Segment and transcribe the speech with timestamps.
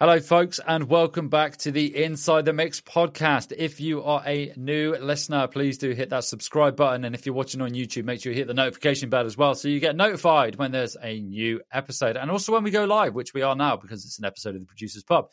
[0.00, 3.52] Hello, folks, and welcome back to the Inside the Mix podcast.
[3.58, 7.04] If you are a new listener, please do hit that subscribe button.
[7.04, 9.56] And if you're watching on YouTube, make sure you hit the notification bell as well
[9.56, 13.12] so you get notified when there's a new episode and also when we go live,
[13.16, 15.30] which we are now because it's an episode of the Producers Pub.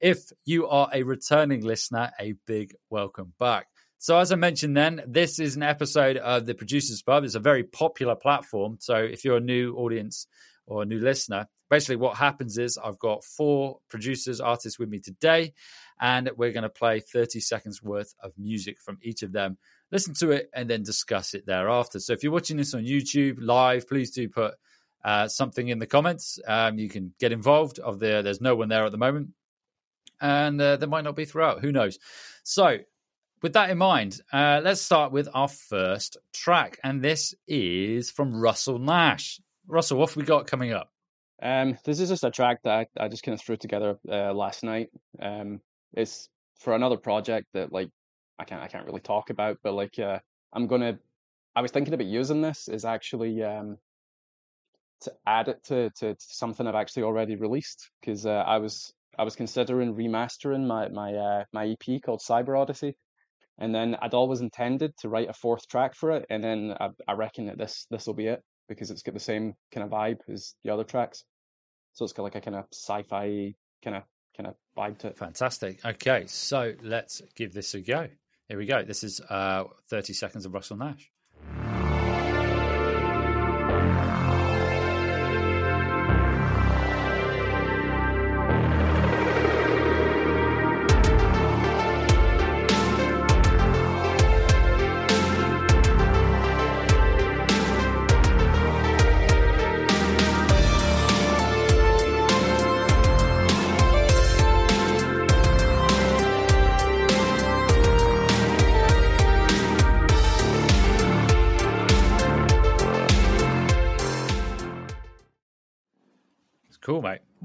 [0.00, 3.66] If you are a returning listener, a big welcome back.
[3.98, 7.24] So, as I mentioned then, this is an episode of the Producers Pub.
[7.24, 8.76] It's a very popular platform.
[8.78, 10.28] So, if you're a new audience
[10.68, 15.00] or a new listener, basically what happens is I've got four producers, artists with me
[15.00, 15.54] today,
[16.00, 19.58] and we're going to play 30 seconds worth of music from each of them.
[19.90, 21.98] Listen to it and then discuss it thereafter.
[21.98, 24.54] So if you're watching this on YouTube live, please do put
[25.04, 26.38] uh, something in the comments.
[26.46, 27.78] Um, you can get involved.
[27.78, 29.30] Of the there's no one there at the moment,
[30.20, 31.60] and uh, there might not be throughout.
[31.60, 31.98] Who knows?
[32.42, 32.78] So
[33.42, 38.34] with that in mind, uh, let's start with our first track, and this is from
[38.34, 39.40] Russell Nash.
[39.68, 40.90] Russell, what have we got coming up?
[41.42, 44.32] Um, this is just a track that I, I just kind of threw together uh,
[44.32, 44.88] last night.
[45.20, 45.60] Um,
[45.92, 47.90] it's for another project that like
[48.38, 50.18] I can't I can't really talk about, but like uh,
[50.52, 50.98] I'm gonna.
[51.54, 53.76] I was thinking about using this is actually um,
[55.02, 58.92] to add it to, to, to something I've actually already released because uh, I was
[59.18, 62.96] I was considering remastering my my uh, my EP called Cyber Odyssey,
[63.58, 66.88] and then I'd always intended to write a fourth track for it, and then I,
[67.06, 69.90] I reckon that this this will be it because it's got the same kind of
[69.90, 71.24] vibe as the other tracks.
[71.94, 74.02] So it's got like a kind of sci-fi kind of
[74.36, 75.18] kind of vibe to it.
[75.18, 75.84] Fantastic.
[75.84, 78.08] Okay, so let's give this a go.
[78.48, 78.82] Here we go.
[78.82, 81.10] This is uh, 30 seconds of Russell Nash.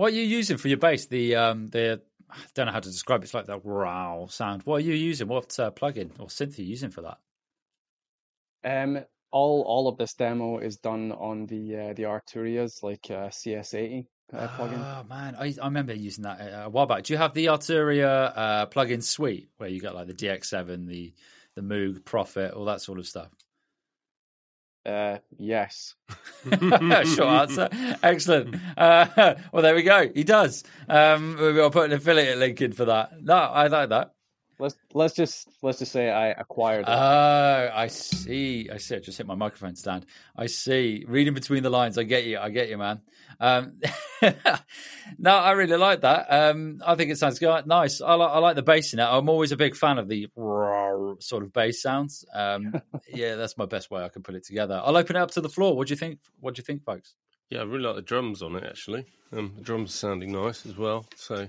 [0.03, 1.05] What are you using for your bass?
[1.05, 3.23] The um, the I don't know how to describe it.
[3.23, 4.63] It's like the growl sound.
[4.63, 5.29] What are you using?
[5.29, 7.19] What uh, plugin or synth are you using for that?
[8.65, 13.29] Um, all all of this demo is done on the uh, the Arturia's like uh,
[13.29, 14.77] CS80 uh, plugin.
[14.77, 17.03] Oh man, I, I remember using that a while back.
[17.03, 21.13] Do you have the Arturia uh, plugin suite where you got like the DX7, the
[21.55, 23.29] the Moog Prophet, all that sort of stuff?
[24.85, 25.95] Uh, yes.
[26.51, 27.69] Short answer.
[28.03, 28.55] Excellent.
[28.77, 30.09] Uh, well, there we go.
[30.13, 30.63] He does.
[30.89, 33.21] Um, we'll put an affiliate link in for that.
[33.21, 34.13] No, I like that.
[34.59, 36.89] Let's let's just let's just say I acquired it.
[36.89, 38.69] Oh, I see.
[38.71, 38.95] I see.
[38.95, 40.05] I just hit my microphone stand.
[40.37, 41.05] I see.
[41.07, 41.97] Reading between the lines.
[41.97, 42.37] I get you.
[42.37, 43.01] I get you, man.
[43.39, 43.79] Um,
[45.17, 46.27] no, I really like that.
[46.29, 47.67] Um, I think it sounds good.
[47.67, 48.01] Nice.
[48.01, 49.03] I like I like the bass in it.
[49.03, 50.27] I'm always a big fan of the
[51.19, 52.25] sort of bass sounds.
[52.33, 52.73] Um,
[53.13, 54.81] yeah, that's my best way I can put it together.
[54.83, 55.75] I'll open it up to the floor.
[55.75, 56.19] What do you think?
[56.39, 57.15] What do you think, folks?
[57.49, 58.63] Yeah, I really like the drums on it.
[58.63, 61.05] Actually, um, the drums sounding nice as well.
[61.15, 61.47] So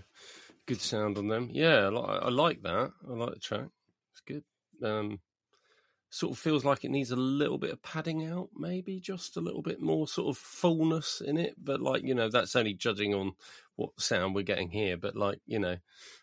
[0.66, 1.49] good sound on them.
[1.53, 2.93] Yeah, I like, I like that.
[3.09, 3.69] I like the track.
[4.12, 4.45] It's good.
[4.83, 5.21] Um,
[6.15, 9.41] sort of feels like it needs a little bit of padding out, maybe just a
[9.41, 11.57] little bit more sort of fullness in it.
[11.59, 13.33] But like you know, that's only judging on
[13.75, 14.97] what sound we're getting here.
[14.97, 15.79] But like you know,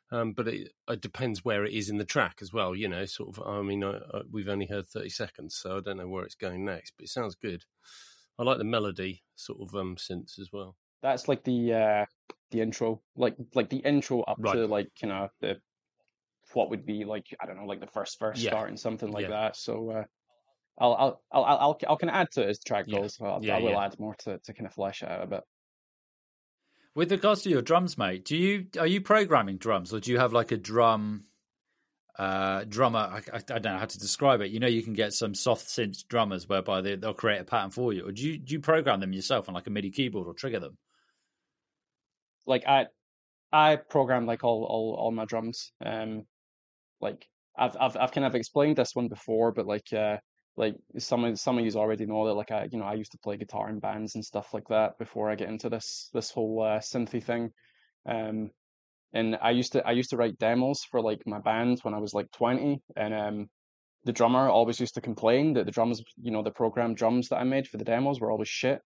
[0.09, 2.73] um, but it, it, depends where it is in the track as well.
[2.73, 3.45] You know, sort of.
[3.45, 6.35] I mean, I, I, we've only heard thirty seconds, so I don't know where it's
[6.35, 6.93] going next.
[6.97, 7.65] But it sounds good.
[8.39, 10.77] I like the melody sort of um synths as well.
[11.01, 12.05] That's like the uh
[12.51, 14.53] the intro, like like the intro up right.
[14.53, 15.59] to like you know the
[16.53, 18.65] what would be like I don't know like the first verse yeah.
[18.65, 19.29] and something like yeah.
[19.29, 19.55] that.
[19.55, 20.03] So uh,
[20.79, 23.17] I'll I'll I'll I'll I'll of add to it as the track goes.
[23.19, 23.27] Yeah.
[23.27, 25.41] I'll, I will add more to to kind of flesh out a bit.
[26.93, 30.19] With regards to your drums, mate, do you are you programming drums or do you
[30.19, 31.23] have like a drum
[32.19, 32.99] uh, drummer?
[32.99, 34.51] I, I, don't know how to describe it.
[34.51, 37.71] You know, you can get some soft synth drummers whereby they, will create a pattern
[37.71, 40.27] for you, or do you do you program them yourself on like a MIDI keyboard
[40.27, 40.77] or trigger them?
[42.45, 42.87] like I
[43.51, 45.71] I program like all all all my drums.
[45.83, 46.25] Um,
[47.01, 47.25] like
[47.57, 50.17] I've I've I've kind of explained this one before, but like uh
[50.57, 53.11] like some of some of you already know that like I you know I used
[53.13, 56.31] to play guitar in bands and stuff like that before I get into this this
[56.31, 57.51] whole uh, synthy thing.
[58.07, 58.51] Um,
[59.13, 61.99] and I used to I used to write demos for like my band when I
[61.99, 63.49] was like twenty, and um,
[64.05, 67.37] the drummer always used to complain that the drums, you know, the program drums that
[67.37, 68.79] I made for the demos were always shit.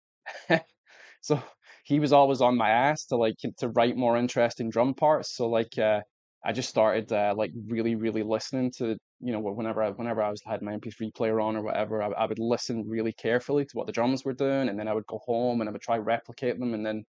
[1.21, 1.41] so
[1.83, 5.35] he was always on my ass to like to write more interesting drum parts.
[5.35, 6.01] So like uh,
[6.45, 10.29] I just started uh, like really really listening to you know whenever I whenever I
[10.29, 13.77] was had my MP3 player on or whatever, I, I would listen really carefully to
[13.77, 15.97] what the drums were doing, and then I would go home and I would try
[15.97, 17.03] replicate them, and then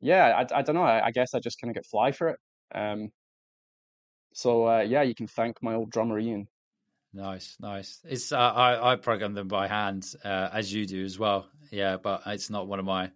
[0.00, 0.82] yeah, I, I don't know.
[0.82, 2.38] I, I guess I just kind of get fly for it.
[2.74, 3.10] Um,
[4.34, 6.46] so uh, yeah, you can thank my old drummer Ian.
[7.14, 8.00] Nice, nice.
[8.04, 11.48] It's uh, I I program them by hand uh, as you do as well.
[11.70, 13.10] Yeah, but it's not one of my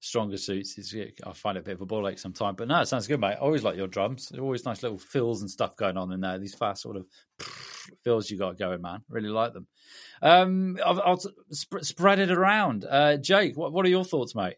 [0.00, 0.76] stronger suits.
[0.78, 2.56] It's, I find it a bit of a ball ache sometimes.
[2.56, 3.34] But no, it sounds good, mate.
[3.34, 4.28] I always like your drums.
[4.28, 6.38] They're always nice little fills and stuff going on in there.
[6.38, 7.06] These fast sort of
[8.02, 9.02] fills you got going, man.
[9.08, 9.66] Really like them.
[10.22, 11.20] Um, I'll, I'll
[11.52, 12.84] sp- spread it around.
[12.88, 14.56] Uh, Jake, what, what are your thoughts, mate?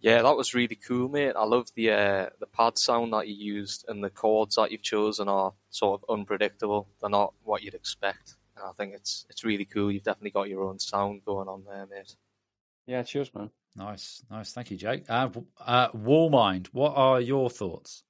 [0.00, 1.34] Yeah, that was really cool, mate.
[1.36, 4.80] I love the uh, the pad sound that you used and the chords that you've
[4.80, 6.88] chosen are sort of unpredictable.
[7.00, 8.36] They're not what you'd expect.
[8.56, 9.92] And I think it's it's really cool.
[9.92, 12.16] You've definitely got your own sound going on there, mate.
[12.86, 13.50] Yeah, cheers, man.
[13.76, 14.52] Nice, nice.
[14.52, 15.04] Thank you, Jake.
[15.08, 15.28] Uh,
[15.64, 18.02] uh, Wall Mind, what are your thoughts?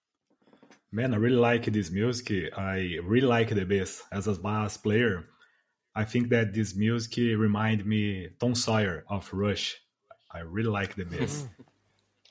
[0.92, 2.56] Man, I really like this music.
[2.58, 5.26] I really like the bass as a bass player.
[5.94, 9.76] I think that this music remind me Tom Sawyer of Rush.
[10.32, 11.46] I really like the bass.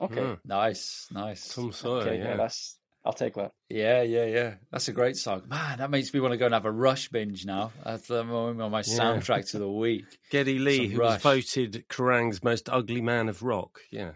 [0.01, 0.15] Okay.
[0.21, 0.39] Mm.
[0.45, 1.53] Nice, nice.
[1.53, 2.29] Tom Sawyer, Okay, yeah.
[2.29, 3.53] yeah, that's I'll take that.
[3.69, 4.53] Yeah, yeah, yeah.
[4.71, 5.43] That's a great song.
[5.47, 7.71] Man, that makes me want to go and have a Rush binge now.
[7.83, 10.03] That's um, on my soundtrack to the week.
[10.31, 11.23] Geddy Lee, Some who Rush.
[11.23, 13.79] was voted Kerrang's most ugly man of rock.
[13.89, 14.11] Yeah.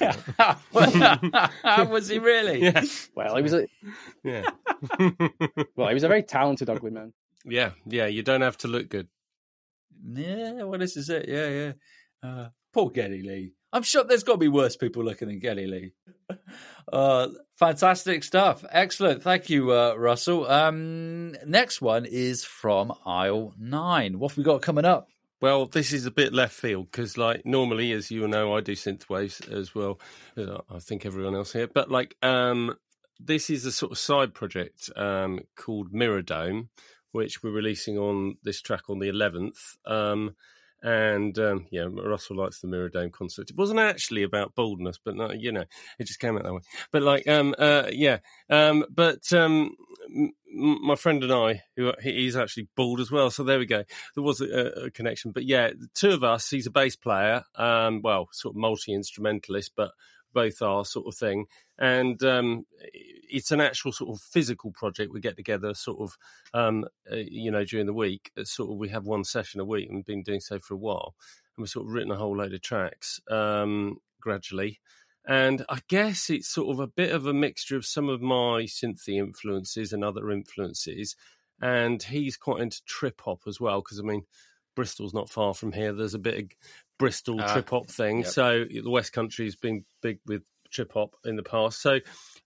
[0.00, 0.16] yeah.
[1.84, 2.62] was he really?
[2.62, 2.84] yeah.
[3.16, 3.66] Well, he was a
[4.22, 4.44] Yeah.
[5.76, 7.12] well, he was a very talented ugly man.
[7.44, 7.70] yeah.
[7.86, 8.06] Yeah.
[8.06, 9.08] You don't have to look good.
[10.06, 11.26] Yeah, well, this is it.
[11.28, 11.72] Yeah, yeah.
[12.22, 13.52] Uh, poor Geddy Lee.
[13.74, 15.92] I'm sure there's got to be worse people looking than Geddy Lee.
[16.92, 18.62] Uh, fantastic stuff.
[18.70, 19.22] Excellent.
[19.22, 20.46] Thank you, uh, Russell.
[20.46, 24.18] Um, next one is from aisle nine.
[24.18, 25.08] What have we got coming up?
[25.40, 28.72] Well, this is a bit left field because, like, normally, as you know, I do
[28.72, 29.98] synth waves as well.
[30.36, 32.76] I think everyone else here, but like, um,
[33.18, 36.68] this is a sort of side project um, called Mirror Dome,
[37.12, 39.76] which we're releasing on this track on the 11th.
[39.86, 40.34] Um,
[40.84, 43.50] and um, yeah, Russell likes the Mirror Dome concept.
[43.50, 45.64] It wasn't actually about baldness, but no, you know,
[45.98, 46.60] it just came out that way.
[46.92, 48.18] But like, um, uh, yeah,
[48.50, 49.74] um, but um,
[50.14, 50.34] m-
[50.86, 53.82] my friend and I, who he's actually bald as well, so there we go.
[54.14, 56.50] There was a, a connection, but yeah, the two of us.
[56.50, 59.92] He's a bass player, um, well, sort of multi instrumentalist, but
[60.34, 61.46] both are sort of thing.
[61.78, 65.12] And um, it's an actual sort of physical project.
[65.12, 66.16] We get together sort of,
[66.52, 68.30] um, uh, you know, during the week.
[68.42, 70.78] Sort of we have one session a week, and we've been doing so for a
[70.78, 71.14] while.
[71.56, 74.80] And we've sort of written a whole load of tracks um, gradually.
[75.26, 78.64] And I guess it's sort of a bit of a mixture of some of my
[78.64, 81.16] synthy influences and other influences.
[81.62, 84.24] And he's quite into trip hop as well, because I mean,
[84.76, 85.92] Bristol's not far from here.
[85.92, 86.44] There's a bit of
[86.98, 88.18] Bristol Ah, trip hop thing.
[88.20, 88.26] yep.
[88.28, 91.80] So the West Country's been big with trip hop in the past.
[91.82, 91.98] So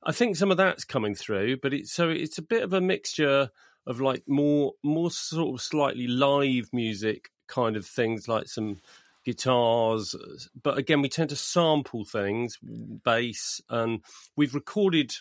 [0.02, 2.80] I think some of that's coming through, but it's so it's a bit of a
[2.80, 3.50] mixture
[3.86, 8.80] of like more more sort of slightly live music kind of things, like some
[9.24, 10.14] guitars.
[10.62, 14.00] But again, we tend to sample things, bass, and
[14.36, 15.14] we've recorded.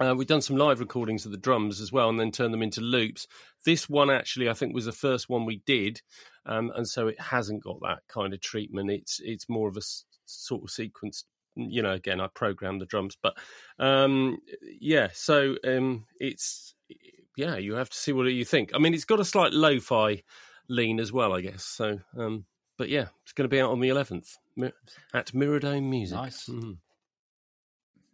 [0.00, 2.62] Uh, we've done some live recordings of the drums as well, and then turned them
[2.62, 3.26] into loops.
[3.64, 6.00] This one actually, I think, was the first one we did,
[6.46, 8.90] um, and so it hasn't got that kind of treatment.
[8.90, 11.24] It's it's more of a s- sort of sequence.
[11.54, 13.36] You know, again, I programmed the drums, but
[13.78, 14.38] um,
[14.80, 15.08] yeah.
[15.12, 16.74] So um, it's
[17.36, 18.70] yeah, you have to see what you think.
[18.74, 20.22] I mean, it's got a slight lo-fi
[20.68, 21.64] lean as well, I guess.
[21.64, 22.46] So, um,
[22.78, 24.38] but yeah, it's going to be out on the eleventh
[25.12, 26.16] at Mirrodome Music.
[26.16, 26.46] Nice.
[26.48, 26.78] Mhm.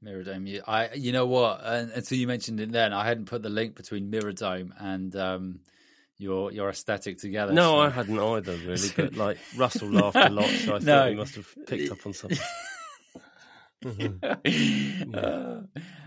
[0.02, 0.46] Mirror Dome.
[0.46, 1.60] You- I, you know what?
[1.64, 5.14] And, until you mentioned it, then I hadn't put the link between Mirror Dome and
[5.16, 5.60] um,
[6.16, 7.52] your your aesthetic together.
[7.52, 8.88] No, so- I hadn't either, really.
[8.96, 10.84] But like Russell laughed a lot, so I No.
[10.84, 12.38] thought he must have picked up on something.
[15.14, 15.60] Uh,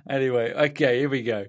[0.09, 1.45] anyway, okay, here we go.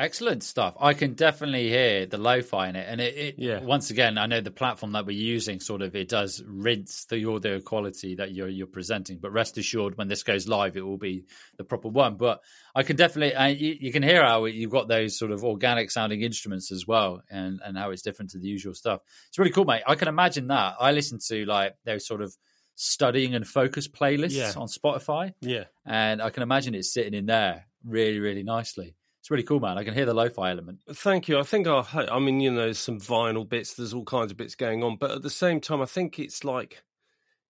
[0.00, 0.74] Excellent stuff.
[0.80, 3.60] I can definitely hear the lo-fi in it, and it, it Yeah.
[3.62, 7.22] once again, I know the platform that we're using sort of it does rinse the
[7.26, 9.18] audio quality that you're you're presenting.
[9.18, 11.26] But rest assured, when this goes live, it will be
[11.58, 12.16] the proper one.
[12.16, 12.40] But
[12.74, 16.22] I can definitely, you, you can hear how you've got those sort of organic sounding
[16.22, 19.02] instruments as well, and and how it's different to the usual stuff.
[19.28, 19.82] It's really cool, mate.
[19.86, 20.76] I can imagine that.
[20.80, 22.34] I listen to like those sort of
[22.74, 24.52] studying and focus playlists Yeah.
[24.56, 28.94] on Spotify yeah, and I can imagine it sitting in there really, really nicely.
[29.20, 29.78] It's really cool, man.
[29.78, 30.80] I can hear the lo-fi element.
[30.90, 31.38] Thank you.
[31.38, 33.74] I think I, I mean, you know, there's some vinyl bits.
[33.74, 36.42] There's all kinds of bits going on, but at the same time, I think it's
[36.42, 36.82] like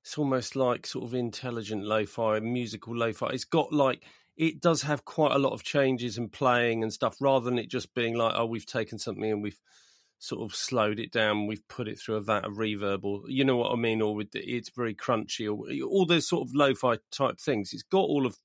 [0.03, 3.29] it's almost like sort of intelligent lo-fi, musical lo-fi.
[3.29, 4.03] It's got like
[4.37, 7.69] it does have quite a lot of changes and playing and stuff, rather than it
[7.69, 9.61] just being like, oh, we've taken something and we've
[10.19, 13.45] sort of slowed it down, we've put it through a vat of reverb, or you
[13.45, 16.99] know what I mean, or with it's very crunchy, or all those sort of lo-fi
[17.13, 17.73] type things.
[17.73, 18.37] It's got all of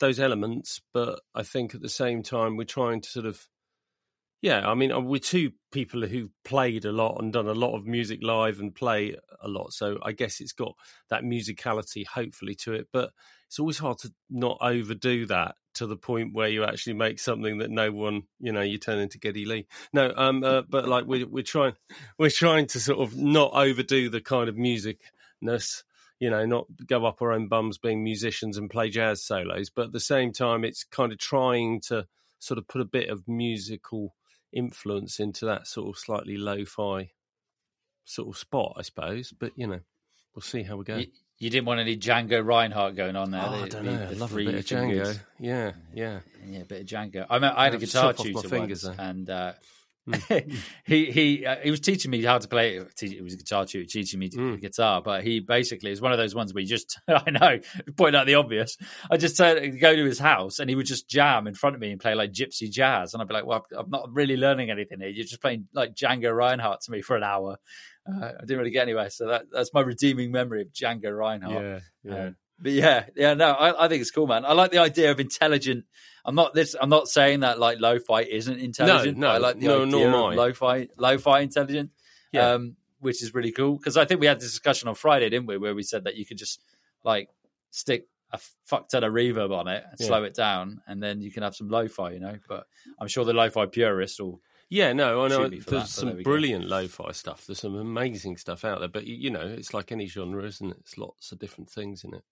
[0.00, 3.48] those elements, but I think at the same time we're trying to sort of
[4.42, 7.74] yeah, I mean, uh, we're two people who've played a lot and done a lot
[7.74, 9.72] of music live and play a lot.
[9.72, 10.74] So I guess it's got
[11.08, 12.88] that musicality, hopefully, to it.
[12.92, 13.10] But
[13.48, 17.58] it's always hard to not overdo that to the point where you actually make something
[17.58, 19.66] that no one, you know, you turn into Geddy Lee.
[19.92, 21.74] No, um, uh, but like we're we're trying,
[22.18, 25.82] we're trying to sort of not overdo the kind of musicness
[26.18, 29.86] you know, not go up our own bums being musicians and play jazz solos, but
[29.86, 32.06] at the same time, it's kind of trying to
[32.38, 34.14] sort of put a bit of musical
[34.52, 37.10] influence into that sort of slightly lo-fi
[38.04, 39.32] sort of spot, I suppose.
[39.32, 39.80] But you know,
[40.34, 40.96] we'll see how we go.
[40.96, 41.06] You,
[41.38, 43.44] you didn't want any Django Reinhardt going on there.
[43.44, 43.96] Oh, the, I don't know.
[43.96, 45.18] the I love a bit of Django.
[45.38, 46.20] Yeah, yeah.
[46.46, 47.26] Yeah, a bit of Django.
[47.28, 49.52] I mean, I had a guitar tutor once, and uh,
[50.84, 52.80] he he uh, he was teaching me how to play.
[53.00, 54.60] He was a guitar tutor teaching me Mm.
[54.60, 57.58] guitar, but he basically is one of those ones where you just I know
[57.96, 58.76] point out the obvious.
[59.10, 61.80] I just turn, go to his house and he would just jam in front of
[61.80, 64.70] me and play like gypsy jazz, and I'd be like, "Well, I'm not really learning
[64.70, 65.08] anything here.
[65.08, 67.56] You're just playing like Django Reinhardt to me for an hour."
[68.08, 71.64] Uh, I didn't really get anywhere, so that, that's my redeeming memory of Django Reinhardt.
[71.64, 72.24] Yeah, yeah.
[72.26, 74.44] Um, but yeah, yeah, no, I, I think it's cool, man.
[74.44, 75.84] I like the idea of intelligent.
[76.24, 76.74] I'm not this.
[76.80, 79.16] I'm not saying that like lo-fi isn't intelligent.
[79.18, 80.42] no, no, I like the no, idea nor of am I.
[80.42, 81.90] lo-fi, lo-fi intelligent.
[82.32, 82.52] Yeah.
[82.52, 85.46] Um, which is really cool because I think we had this discussion on Friday, didn't
[85.46, 85.58] we?
[85.58, 86.60] Where we said that you could just
[87.04, 87.28] like
[87.70, 90.06] stick a fuck ton of reverb on it and Yeah.
[90.06, 92.36] slow it down, and then you can have some lo-fi, you know.
[92.48, 92.66] But
[92.98, 94.40] I'm sure the lo-fi purists will.
[94.68, 95.42] Yeah, no, I know.
[95.44, 96.22] Shoot me for There's that, but there some go.
[96.24, 97.46] brilliant lo-fi stuff.
[97.46, 100.76] There's some amazing stuff out there, but you know, it's like any genre, isn't it?
[100.80, 102.24] It's lots of different things in it.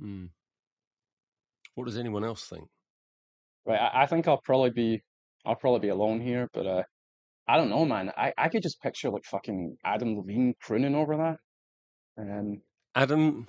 [0.00, 0.30] Mm.
[1.74, 2.68] What does anyone else think?
[3.66, 5.02] Right, I, I think I'll probably be
[5.44, 6.82] I'll probably be alone here, but uh,
[7.46, 8.10] I don't know, man.
[8.16, 11.38] I, I could just picture like fucking Adam Levine crooning over that.
[12.20, 12.62] Um,
[12.94, 13.46] Adam,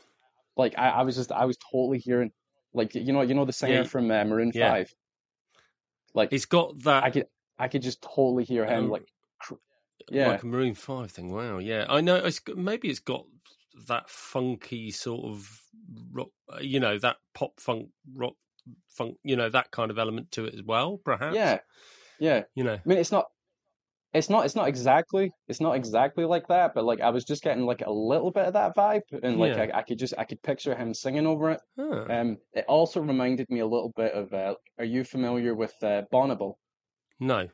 [0.56, 2.32] like I, I was just I was totally hearing
[2.74, 4.70] like you know you know the singer Yeah, from uh, Maroon yeah.
[4.72, 4.94] Five.
[6.14, 7.04] Like it's got that.
[7.04, 7.26] I could
[7.58, 9.08] I could just totally hear him Um, like
[9.42, 9.56] cr-
[10.12, 11.32] yeah like a Maroon Five thing.
[11.32, 12.16] Wow, yeah, I know.
[12.16, 13.26] It's maybe it's got
[13.88, 15.48] that funky sort of
[16.12, 18.34] rock, uh, you know, that pop funk rock
[18.96, 21.00] funk, you know, that kind of element to it as well.
[21.04, 21.60] Perhaps, yeah
[22.20, 22.44] yeah.
[22.56, 23.26] you know, I mean it's not
[24.14, 27.44] it's not it's not exactly it's not exactly like that, but like I was just
[27.44, 29.68] getting like a little bit of that vibe, and like Yeah.
[29.74, 31.62] I, I could just I could picture him singing over it.
[31.80, 32.06] Huh.
[32.10, 34.34] Um, it also reminded me a little bit of.
[34.34, 36.56] Uh, are you familiar with uh, Bonobo,
[37.20, 37.48] no,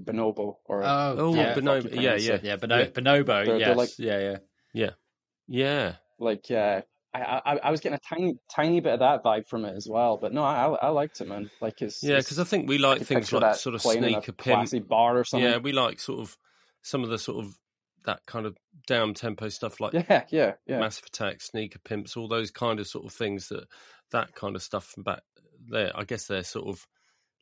[0.00, 2.44] Bonobo, or Oh, yeah, but no, fuck you yeah, yeah, it.
[2.44, 2.86] yeah, Bono- Yeah.
[2.86, 4.36] Bonobo, They're- yes, they're like- yeah,
[4.72, 4.90] yeah.
[5.46, 6.80] yeah, like uh,
[7.14, 9.88] I, I I was getting a tiny tiny bit of that vibe from it as
[9.88, 10.16] well.
[10.16, 11.50] But no, I I liked it, man.
[11.60, 12.18] Like his yeah.
[12.18, 15.48] Because I think we like things like sort of sneaker classy bar or something.
[15.48, 16.36] Yeah, we like sort of
[16.82, 17.54] some of the sort of
[18.04, 20.78] that kind of down tempo stuff like yeah, yeah, yeah.
[20.78, 23.64] Massive Attack, Sneaker Pimps, all those kind of sort of things that
[24.12, 25.22] that kind of stuff from back
[25.68, 25.92] there.
[25.94, 26.86] I guess they're sort of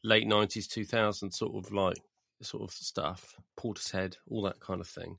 [0.02, 1.98] late nineties, two thousand sort of like
[2.42, 3.34] sort of stuff.
[3.58, 5.18] Portishead, all that kind of thing.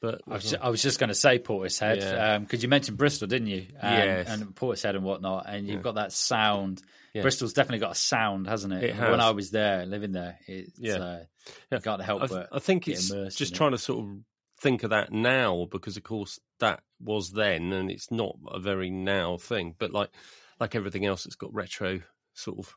[0.00, 2.38] But I was, I was just going to say Portishead Yeah.
[2.38, 3.66] because you mentioned Bristol, didn't you?
[3.80, 4.28] Um, Yes.
[4.28, 5.82] And Portishead and whatnot, and you've Yeah.
[5.82, 6.82] got that sound.
[7.14, 7.22] Yeah.
[7.22, 8.84] Bristol's definitely got a sound, hasn't it?
[8.84, 9.18] It When.
[9.20, 10.94] I was there, living there, it's, Yeah.
[10.98, 11.24] uh,
[11.72, 13.54] you can't help I, but I think it's just in it.
[13.54, 14.16] trying to sort of
[14.60, 18.90] think of that now because of course that was then and it's not a very
[18.90, 20.10] now thing but like
[20.58, 22.00] like everything else it's got retro
[22.34, 22.74] sort of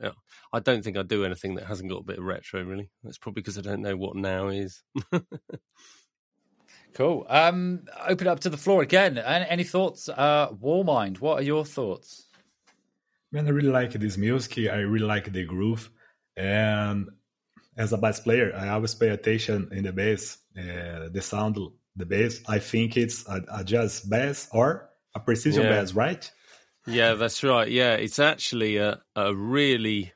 [0.00, 0.12] yeah.
[0.52, 3.18] I don't think I do anything that hasn't got a bit of retro really that's
[3.18, 4.80] probably because I don't know what now is
[6.94, 7.26] Cool.
[7.28, 9.18] Um, open up to the floor again.
[9.18, 10.08] Any, any thoughts?
[10.08, 12.24] Uh, Wall Mind, what are your thoughts?
[13.30, 14.68] Man, I really like this music.
[14.70, 15.90] I really like the groove.
[16.36, 17.08] And
[17.76, 21.58] as a bass player, I always pay attention in the bass, uh, the sound,
[21.94, 22.40] the bass.
[22.48, 25.68] I think it's a, a jazz bass or a precision Yeah.
[25.68, 26.30] bass, right?
[26.86, 27.70] Yeah, that's right.
[27.70, 30.12] Yeah, it's actually a a really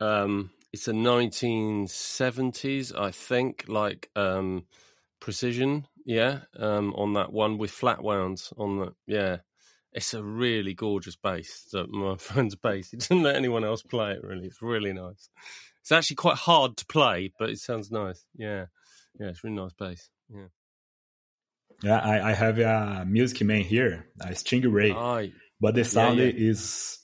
[0.00, 4.64] um it's a 1970s, I think, like um
[5.22, 9.38] precision, yeah, um on that one with flat wounds on the yeah.
[9.94, 12.90] It's a really gorgeous bass that my friend's bass.
[12.90, 14.46] He doesn't let anyone else play it really.
[14.46, 15.28] It's really nice.
[15.82, 18.24] It's actually quite hard to play, but it sounds nice.
[18.34, 18.66] Yeah.
[19.20, 20.08] Yeah, it's really nice bass.
[20.34, 20.46] Yeah.
[21.82, 26.26] Yeah, I, I have a music man here, a Stingray, I but the sound yeah.
[26.26, 26.98] is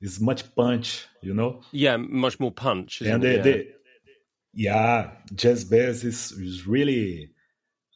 [0.00, 1.62] it's much punch, you know.
[1.72, 3.02] Yeah, much more punch.
[3.02, 3.42] and the, yeah.
[3.42, 3.68] The,
[4.54, 7.30] yeah, jazz bass is, is really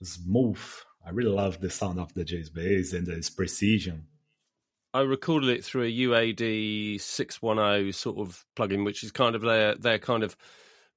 [0.04, 0.58] smooth.
[1.06, 4.06] I really love the sound of the jazz bass and its precision.
[4.94, 9.34] I recorded it through a UAD six one zero sort of plugin, which is kind
[9.34, 10.36] of their their kind of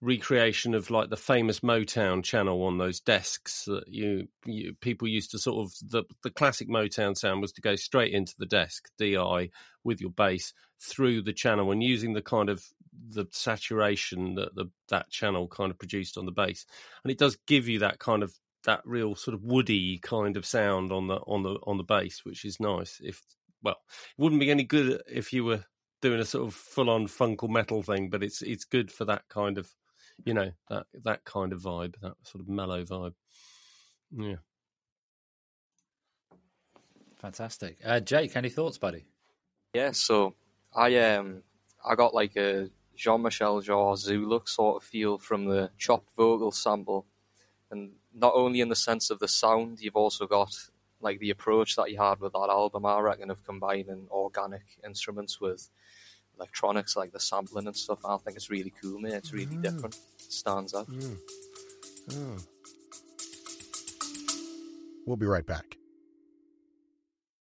[0.02, 5.32] recreation of like the famous Motown channel on those desks that you, you, people used
[5.32, 8.90] to sort of the the classic Motown sound was to go straight into the desk
[9.00, 9.50] DI
[9.84, 12.64] with your bass through the channel and using the kind of
[13.10, 16.66] the saturation that the that channel kind of produced on the bass
[17.04, 18.34] and it does give you that kind of
[18.68, 22.22] that real sort of woody kind of sound on the on the on the bass
[22.24, 23.24] which is nice if
[23.64, 23.78] well
[24.18, 25.64] it wouldn't be any good if you were
[26.02, 29.24] doing a sort of full on funkle metal thing but it's it's good for that
[29.30, 29.68] kind of
[30.26, 33.14] you know that that kind of vibe, that sort of mellow vibe.
[34.12, 34.38] Yeah.
[37.18, 38.36] Fantastic, uh, Jake.
[38.36, 39.06] Any thoughts, buddy?
[39.74, 40.36] Yeah, so
[40.76, 41.44] I um
[41.86, 46.52] I got like a Jean Michel Jarre Zoolook sort of feel from the chopped vocal
[46.52, 47.06] sample,
[47.72, 50.54] and not only in the sense of the sound, you've also got
[51.00, 52.86] like the approach that you had with that album.
[52.86, 55.70] I reckon of combining organic instruments with
[56.38, 58.00] electronics, like the sampling and stuff.
[58.04, 59.14] I think it's really cool, mate.
[59.14, 59.62] It's really mm.
[59.62, 59.96] different.
[59.96, 60.90] It stands out.
[60.90, 61.18] Mm.
[62.14, 62.38] Oh.
[65.06, 65.78] We'll be right back.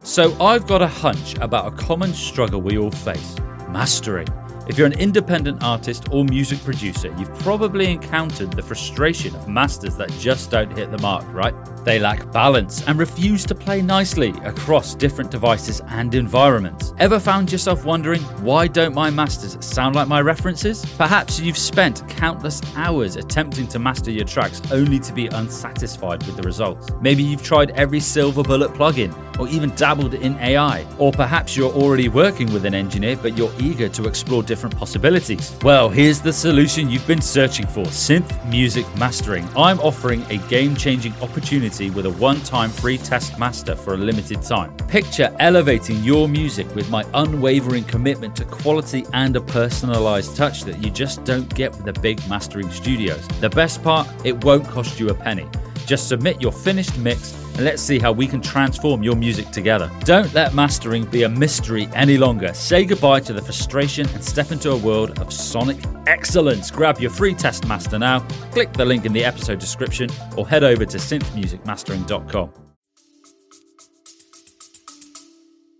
[0.02, 3.36] So, I've got a hunch about a common struggle we all face
[3.68, 4.26] mastering.
[4.68, 9.96] If you're an independent artist or music producer, you've probably encountered the frustration of masters
[9.96, 11.54] that just don't hit the mark, right?
[11.84, 16.94] They lack balance and refuse to play nicely across different devices and environments.
[16.98, 20.84] Ever found yourself wondering, why don't my masters sound like my references?
[20.96, 26.36] Perhaps you've spent countless hours attempting to master your tracks only to be unsatisfied with
[26.36, 26.88] the results.
[27.00, 30.86] Maybe you've tried every Silver Bullet plugin or even dabbled in AI.
[30.98, 35.56] Or perhaps you're already working with an engineer but you're eager to explore different possibilities.
[35.62, 39.48] Well, here's the solution you've been searching for Synth Music Mastering.
[39.56, 43.96] I'm offering a game changing opportunity with a one time free test master for a
[43.96, 44.76] limited time.
[44.88, 50.82] Picture elevating your music with my unwavering commitment to quality and a personalized touch that
[50.84, 53.26] you just don't get with the big mastering studios.
[53.40, 55.48] The best part, it won't cost you a penny.
[55.86, 59.90] Just submit your finished mix and let's see how we can transform your music together.
[60.04, 62.54] Don't let mastering be a mystery any longer.
[62.54, 66.70] Say goodbye to the frustration and step into a world of sonic excellence.
[66.70, 68.20] Grab your free test master now,
[68.52, 72.52] click the link in the episode description, or head over to synthmusicmastering.com.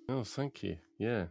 [0.09, 0.77] Oh, thank you.
[0.99, 1.27] Yeah.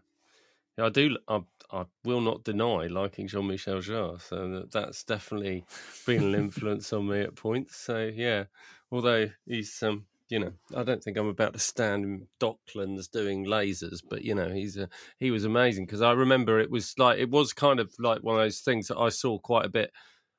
[0.77, 1.17] Yeah, I do.
[1.27, 4.21] I, I will not deny liking Jean Michel Jarre.
[4.21, 5.65] So that's definitely
[6.05, 7.77] been an influence on me at points.
[7.77, 8.45] So, yeah,
[8.91, 13.45] although he's um, you know, I don't think I'm about to stand in Docklands doing
[13.45, 14.87] lasers, but you know, he's a,
[15.19, 18.37] he was amazing because I remember it was like it was kind of like one
[18.37, 19.91] of those things that I saw quite a bit.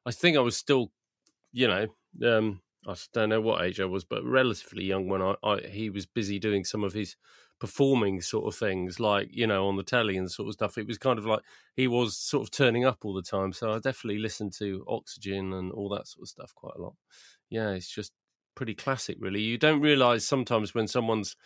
[0.06, 0.90] I think I was still,
[1.52, 1.86] you know,
[2.26, 5.90] um, I don't know what age I was, but relatively young when I, I he
[5.90, 7.16] was busy doing some of his
[7.62, 10.76] performing sort of things, like you know, on the telly and sort of stuff.
[10.76, 11.42] It was kind of like
[11.76, 15.52] he was sort of turning up all the time, so I definitely listened to Oxygen
[15.52, 16.94] and all that sort of stuff quite a lot.
[17.50, 18.10] Yeah, it's just
[18.56, 19.42] pretty classic, really.
[19.42, 21.36] You don't realize sometimes when someone's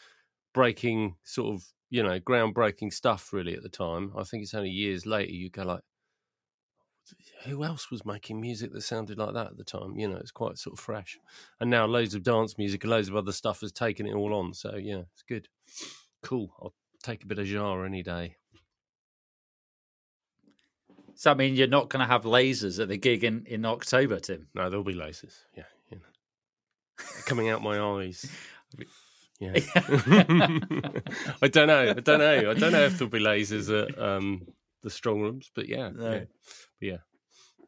[0.54, 4.14] breaking sort of you know groundbreaking stuff really at the time.
[4.16, 5.82] I think it's only years later you go like,
[7.44, 9.98] who else was making music that sounded like that at the time?
[9.98, 11.18] You know, it's quite sort of fresh.
[11.60, 14.34] And now loads of dance music and loads of other stuff has taken it all
[14.34, 14.54] on.
[14.54, 15.48] So yeah, it's good.
[16.26, 16.50] Cool.
[16.60, 18.36] I'll take a bit of Jarre any day.
[21.14, 24.18] Does that mean you're not going to have lasers at the gig in, in October,
[24.18, 24.48] Tim?
[24.54, 25.44] No, there'll be lasers.
[25.56, 25.62] Yeah,
[27.26, 28.28] coming out my eyes.
[29.38, 29.52] Yeah.
[31.42, 31.90] I don't know.
[31.90, 32.50] I don't know.
[32.50, 34.46] I don't know if there'll be lasers at um,
[34.82, 35.90] the strong rooms, but yeah.
[35.90, 36.12] No.
[36.12, 36.24] yeah.
[36.80, 36.96] But yeah.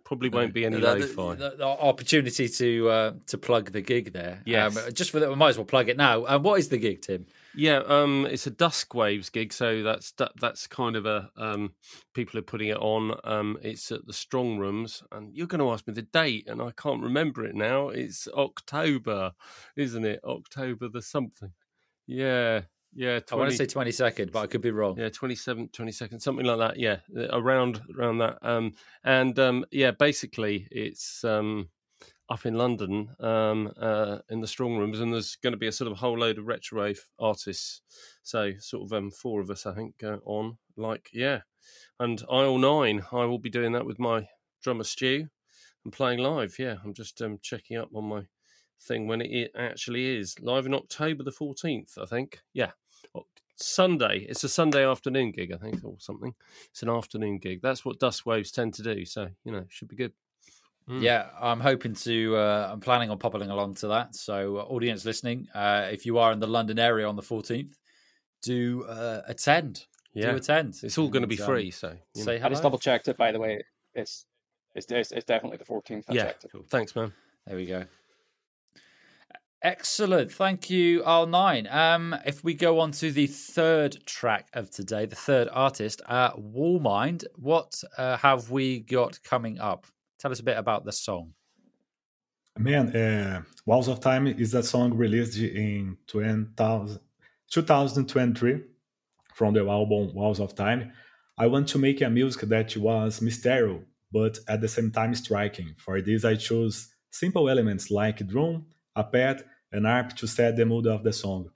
[0.09, 4.15] Probably won't be any the, fi The, the, opportunity to uh, to plug the gig
[4.15, 4.41] there.
[4.47, 4.65] Yeah.
[4.65, 6.25] Um, just for that, we might as well plug it now.
[6.25, 7.27] Uh, what is the gig, Tim?
[7.55, 11.75] Yeah, um, it's a Dusk Waves gig, so that's that, that's kind of a um,
[12.15, 13.21] people are putting it on.
[13.23, 16.63] Um, it's at the Strong Rooms, and you're going to ask me the date, and
[16.63, 17.91] I can't remember it now.
[17.91, 19.33] It's October,
[19.77, 20.21] isn't it?
[20.25, 21.53] October the something.
[22.07, 22.63] Yeah,
[22.95, 24.99] yeah, 20, I want to say twenty second, but I could be wrong.
[24.99, 26.79] Yeah, 27th, 22nd, something like that.
[26.79, 26.99] Yeah,
[27.31, 28.39] around around that.
[28.43, 28.75] Um,
[29.05, 31.69] and um, yeah, basically it's um,
[32.31, 35.73] up in London um, uh, in the strong rooms, and there's going to be a
[35.73, 37.83] sort of whole load of retro wave artists.
[38.23, 40.59] So sort of um, four of us, I think, uh, on.
[40.77, 41.41] Like yeah,
[42.01, 44.29] and Aisle Nine, I will be doing that with my
[44.63, 45.29] drummer Stew
[45.85, 46.57] and playing live.
[46.59, 48.23] Yeah, I'm just um, checking up on my
[48.81, 52.41] thing when it actually is live in October the 14th, I think.
[52.53, 52.71] Yeah,
[53.61, 54.27] Sunday.
[54.29, 56.35] It's a Sunday afternoon gig, I think, or something.
[56.71, 57.61] It's an afternoon gig.
[57.63, 59.05] That's what Dusk Waves tend to do.
[59.05, 60.13] So you know, should be good.
[60.89, 61.03] Mm.
[61.03, 62.37] Yeah, I'm hoping to.
[62.37, 64.15] Uh, I'm planning on popping along to that.
[64.15, 67.75] So, uh, audience listening, uh, if you are in the London area on the 14th,
[68.43, 69.85] do uh, attend.
[70.15, 70.77] Yeah, do attend.
[70.83, 71.71] It's all going to be um, free.
[71.71, 73.17] So you say I just double checked it.
[73.17, 73.63] By the way,
[73.95, 74.25] it's
[74.75, 76.05] it's it's, it's definitely the 14th.
[76.09, 76.65] I yeah, cool.
[76.71, 77.13] thanks, man.
[77.47, 77.85] There we go.
[79.63, 80.31] Excellent.
[80.31, 81.75] Thank you, R9.
[81.75, 86.33] Um, if we go on to the third track of today, the third artist, uh,
[86.35, 89.87] Wallmind, what uh, have we got coming up?
[90.21, 91.33] Tell us a bit about the song.
[92.57, 97.01] Man, uh, Walls of Time is a song released in 2000,
[97.51, 98.63] 2023
[99.35, 100.93] from the album Walls of Time.
[101.37, 105.75] I want to make a music that was mysterious, but at the same time striking.
[105.79, 108.67] For this, I chose simple elements like drum,
[108.99, 111.51] a pad, an ARP to set the mood of the song.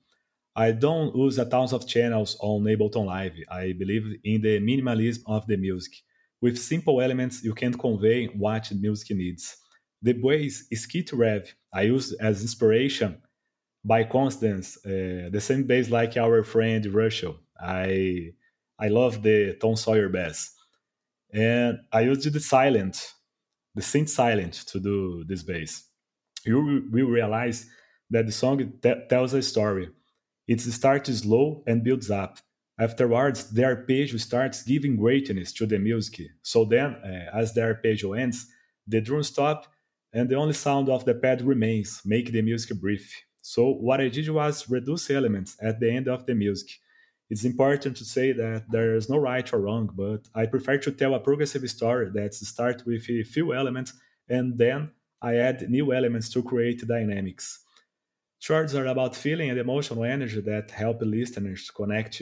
[0.54, 3.34] I don't use a tons of channels on Ableton Live.
[3.50, 5.94] I believe in the minimalism of the music.
[6.40, 9.56] With simple elements, you can convey what music needs.
[10.02, 13.22] The bass is Skit Rev I use as inspiration
[13.84, 17.38] by coincidence, uh, the same bass like our friend Russell.
[17.58, 18.32] I
[18.78, 20.54] I love the Tom Sawyer bass.
[21.32, 23.12] And I used the Sylenth,
[23.74, 25.84] the synth Sylenth to do this bass.
[26.44, 27.66] You will realize
[28.10, 28.72] that the song
[29.08, 29.90] tells a story.
[30.46, 32.38] It starts slow and builds up.
[32.78, 36.26] Afterwards, the arpeggio starts giving greatness to the music.
[36.42, 38.46] So then, uh, as the arpeggio ends,
[38.86, 39.66] the drum stop
[40.12, 43.22] and the only sound of the pad remains, making the music brief.
[43.40, 46.70] So what I did was reduce elements at the end of the music.
[47.30, 50.92] It's important to say that there is no right or wrong, but I prefer to
[50.92, 53.94] tell a progressive story that starts with a few elements
[54.28, 54.90] and then
[55.22, 57.64] I add new elements to create dynamics.
[58.40, 62.20] Shorts are about feeling and emotional energy that help listeners connect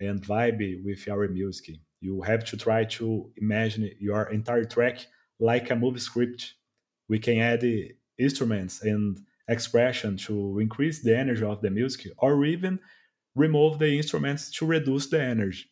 [0.00, 1.76] and vibe with our music.
[2.00, 5.06] You have to try to imagine your entire track
[5.38, 6.54] like a movie script.
[7.08, 7.64] We can add
[8.18, 12.80] instruments and expression to increase the energy of the music or even
[13.36, 15.66] remove the instruments to reduce the energy.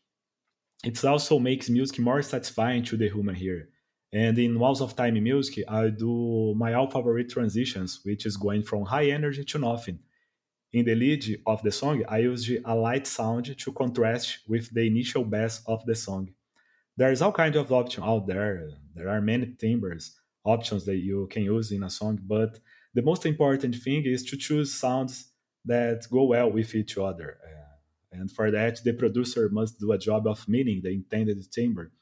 [0.85, 3.69] It also makes music more satisfying to the human ear.
[4.13, 8.63] And in Walls of Time music, I do my all favorite transitions, which is going
[8.63, 9.99] from high energy to nothing.
[10.73, 14.87] In the lead of the song, I use a light sound to contrast with the
[14.87, 16.31] initial bass of the song.
[16.97, 18.71] There's all kinds of options out there.
[18.95, 22.59] There are many timbres options that you can use in a song, but
[22.95, 25.33] the most important thing is to choose sounds
[25.67, 27.39] that go well with each other.
[28.11, 31.93] And for that, the producer must do a job of meaning the intended timbre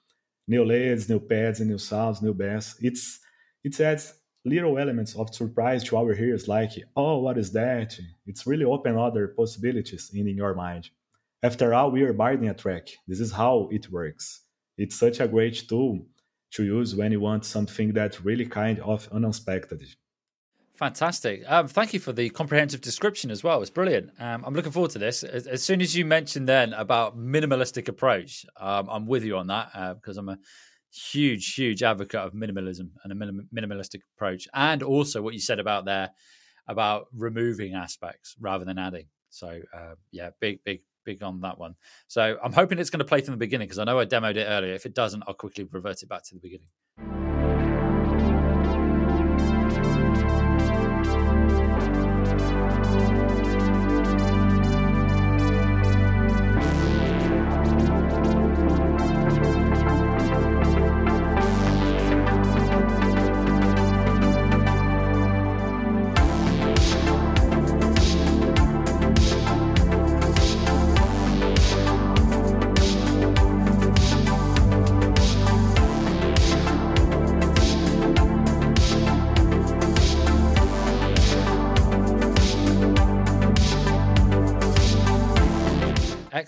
[0.49, 2.77] new leads, new pads, and new sounds, new bass.
[2.81, 3.21] It's
[3.65, 7.99] it adds little elements of surprise to our ears, like oh, what is that?
[8.27, 10.91] It's really open other possibilities in, in your mind.
[11.43, 12.89] After all, we are buying a track.
[13.07, 14.43] This is how it works.
[14.79, 16.07] It's such a great tool
[16.53, 19.83] to use when you want something that really kind of unexpected.
[20.77, 21.43] Fantastic.
[21.47, 23.63] Um, thank you for the comprehensive description as well.
[23.63, 24.11] It's brilliant.
[24.19, 25.23] Um, I'm looking forward to this.
[25.23, 29.47] As, as, soon as you mentioned then about minimalistic approach, um, I'm with you on
[29.47, 30.39] that uh, because I'm a
[30.93, 34.47] huge, huge advocate of minimalism and a minim- minimalistic approach.
[34.53, 36.11] And also what you said about there
[36.69, 39.07] about removing aspects rather than adding.
[39.31, 41.75] So, uh, yeah, big, big, big on that one.
[42.07, 44.37] So I'm hoping it's going to play from the beginning because I know I demoed
[44.37, 44.75] it earlier.
[44.75, 47.26] If it doesn't, I'll quickly revert it back to the beginning.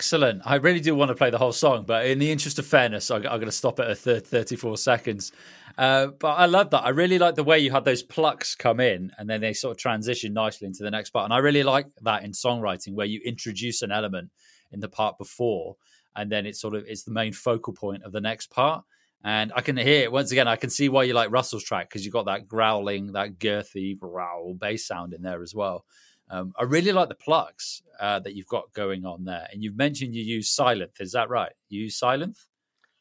[0.08, 0.40] Excellent.
[0.46, 3.10] I really do want to play the whole song, but in the interest of fairness,
[3.10, 5.32] I, am going to stop at a 34 seconds.
[5.76, 6.82] Uh, but I love that.
[6.82, 9.72] I really like the way you had those plucks come in and then they sort
[9.72, 11.24] of transition nicely into the next part.
[11.24, 14.30] And I really like that in songwriting where you introduce an element
[14.72, 15.76] in the part before
[16.16, 18.84] and then it's sort of it's the main focal point of the next part.
[19.24, 20.48] And I can hear it once again.
[20.48, 23.98] I can see why you like Russell's track because you've got that growling, that girthy
[23.98, 25.84] growl bass sound in there as well.
[26.30, 29.48] Um, I really like the plucks uh, that you've got going on there.
[29.52, 31.00] And you've mentioned you use Sylenth.
[31.00, 31.52] Is that right?
[31.68, 32.38] You use Sylenth?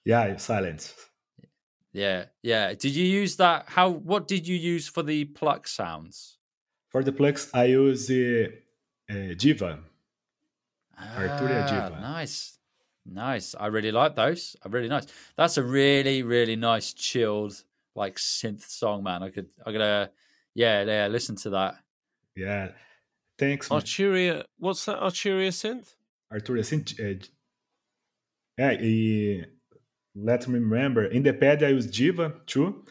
[0.05, 0.93] Yeah, Sylenth.
[1.93, 2.73] Yeah, yeah.
[2.73, 3.65] Did you use that?
[3.67, 3.89] How?
[3.89, 6.37] What did you use for the pluck sounds?
[6.89, 8.53] For the plucks, I use the
[9.09, 9.79] uh, Diva.
[10.99, 11.99] Arturia Ah, Diva.
[12.01, 12.57] Nice.
[13.05, 13.55] Nice.
[13.57, 14.55] I really like those.
[14.63, 15.07] I really nice.
[15.37, 17.63] That's a really, really nice chilled
[17.95, 19.23] like synth song, man.
[19.23, 20.07] I could I could uh
[20.53, 21.75] yeah, yeah, listen to that.
[22.35, 22.69] Yeah.
[23.38, 23.82] Thanks, man.
[23.82, 25.93] Arturia, what's that Arturia synth?
[26.34, 26.63] Arturia.
[26.63, 27.00] synth.
[27.00, 27.19] Eh,
[28.60, 29.45] é, yeah, e
[30.15, 31.06] let me remember.
[31.06, 32.84] In the pad, I use Diva too.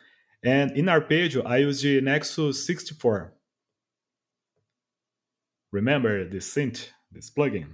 [0.44, 3.32] And in Arpeggio, I use the Nexus 64.
[5.72, 7.66] Remember this synth, this plugin?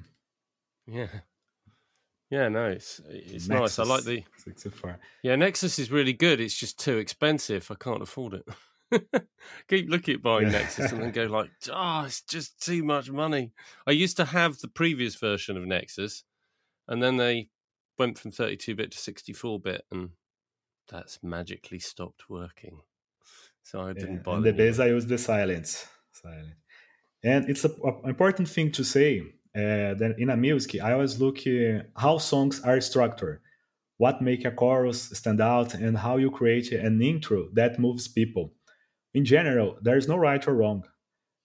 [0.87, 1.09] Yeah.
[2.31, 3.79] Yeah, no, it's it's nice.
[3.79, 4.99] I like the 64.
[5.23, 6.41] yeah Nexus is really good.
[6.41, 7.71] It's just too expensive.
[7.71, 8.49] I can't afford it.
[9.69, 10.51] Keep looking at buying.
[10.51, 13.53] Nexus and then go like, oh, it's just too much money.
[13.87, 16.25] I used to have the previous version of Nexus,
[16.89, 17.51] and then they
[17.99, 20.11] went from 32-bit to 64-bit, and
[20.89, 22.81] that's magically stopped working.
[23.63, 25.87] So I didn't Yeah, buy and the new I use the Sylenth.
[26.13, 26.57] Sylenth.
[27.25, 27.75] And it's an
[28.05, 29.21] important thing to say
[29.55, 33.41] uh, that in a music, I always look uh, how songs are structured,
[33.99, 38.55] what make a chorus stand out, and how you create an intro that moves people.
[39.15, 40.85] In general, there is no right or wrong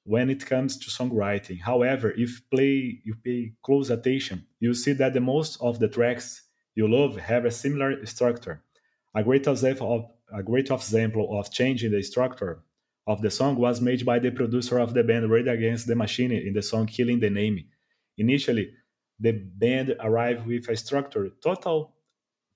[0.04, 1.62] when it comes to songwriting.
[1.62, 6.44] However, if play you pay close attention, you see that the most of the tracks
[6.76, 8.64] you love have a similar structure.
[9.16, 12.64] A great example of a great example of changing the structure
[13.08, 16.34] of the song was made by the producer of the band Rage Against the Machine
[16.34, 17.66] in the song Killing the Name.
[18.18, 18.72] Initially,
[19.20, 21.96] the band arrived with a structure total,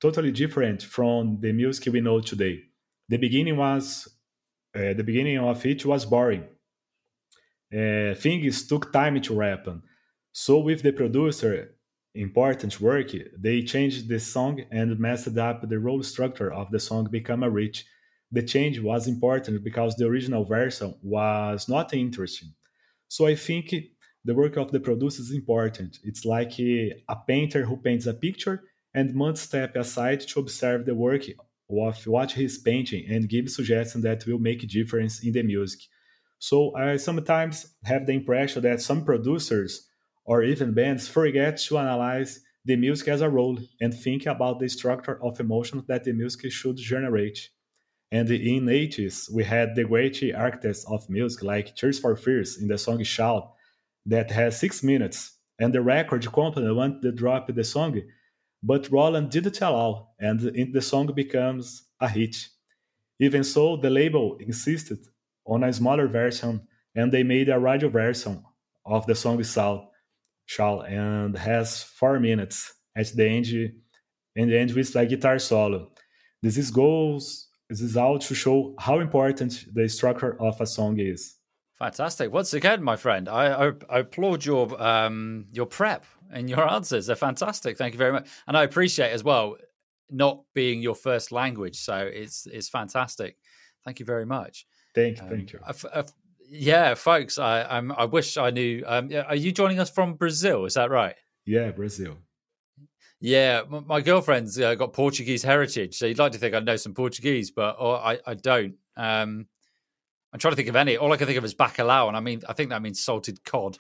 [0.02, 2.64] totally different from the music we know today.
[3.08, 4.08] The beginning was
[4.76, 6.46] uh, the beginning of it was boring.
[7.74, 9.82] Uh, things took time to happen.
[10.34, 11.76] So with the producer
[12.14, 17.08] important work, they changed the song and messed up the role structure of the song
[17.10, 17.86] become a rich.
[18.32, 22.54] The change was important because the original version was not interesting.
[23.08, 23.74] So I think
[24.24, 26.00] the work of the producer is important.
[26.04, 30.86] It's like a, a painter who paints a picture and must step aside to observe
[30.86, 31.24] the work
[31.72, 35.82] of what he's painting and give suggestions that will make a difference in the music.
[36.40, 39.88] So I sometimes have the impression that some producers
[40.26, 44.68] or even bands forget to analyze the music as a whole and think about the
[44.68, 47.50] structure of emotions that the music should generate.
[48.12, 52.58] And in the 80s, we had the great architects of music like Tears for Fears
[52.58, 53.54] in the song Shout
[54.06, 55.38] that has six minutes.
[55.60, 58.02] And the record company wanted to drop the song,
[58.64, 60.40] but Roland didn't allow, and
[60.74, 62.36] the song becomes a hit.
[63.20, 65.00] Even so, the label insisted
[65.46, 68.44] on a smaller version, and they made a radio version
[68.86, 69.90] of the song Shout,
[70.46, 73.48] Shout and has four minutes at the end,
[74.36, 75.92] and the end with a guitar solo.
[76.42, 81.00] This is goes this is out to show how important the structure of a song
[81.00, 81.36] is.
[81.80, 82.30] Fantastic.
[82.30, 87.06] Once again, my friend, I, I, I applaud your um, your prep and your answers.
[87.08, 87.78] They're fantastic.
[87.78, 88.28] Thank you very much.
[88.48, 89.58] And I appreciate as well
[90.10, 91.78] not being your first language.
[91.78, 93.38] So it's it's fantastic.
[93.86, 94.66] Thank you very much.
[94.94, 95.60] Thank, Um, thank you.
[95.66, 96.14] I I f-
[96.54, 98.84] yeah, folks, I I'm, I wish I knew.
[98.86, 100.66] Um, are you joining us from Brazil?
[100.66, 101.16] Is that right?
[101.46, 102.18] Yeah, Brazil.
[103.22, 106.94] Yeah, my girlfriend's uh, got Portuguese heritage, so you'd like to think I know some
[106.94, 108.76] Portuguese, but or I, I don't.
[108.98, 109.48] Um,
[110.34, 110.96] I'm trying to think of any.
[110.98, 113.44] All I can think of is bacalao, and I mean, I think that means salted
[113.44, 113.78] cod.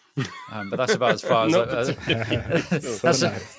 [0.52, 1.56] Um, but that's about as far as.
[1.56, 2.62] I, particularly.
[3.02, 3.58] that's, nice.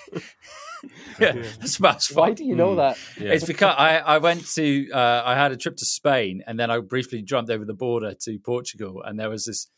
[1.18, 2.28] yeah, that's about as far.
[2.28, 2.76] Why do you know Mm.
[2.76, 2.98] that?
[3.18, 3.32] Yeah.
[3.32, 6.70] It's because I, I went to uh, I had a trip to Spain and then
[6.70, 9.68] I briefly jumped over the border to Portugal and there was this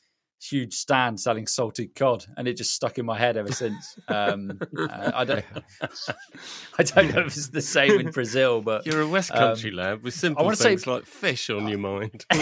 [0.51, 3.99] huge stand selling salted cod and it just stuck in my head ever since.
[4.09, 5.45] Um, uh, I don't
[6.79, 9.71] I don't know if it's the same in Brazil, but You're a West Um, Country
[9.71, 12.25] lad with simple wanna say- things like fish on your mind.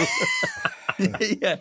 [0.99, 1.55] yeah,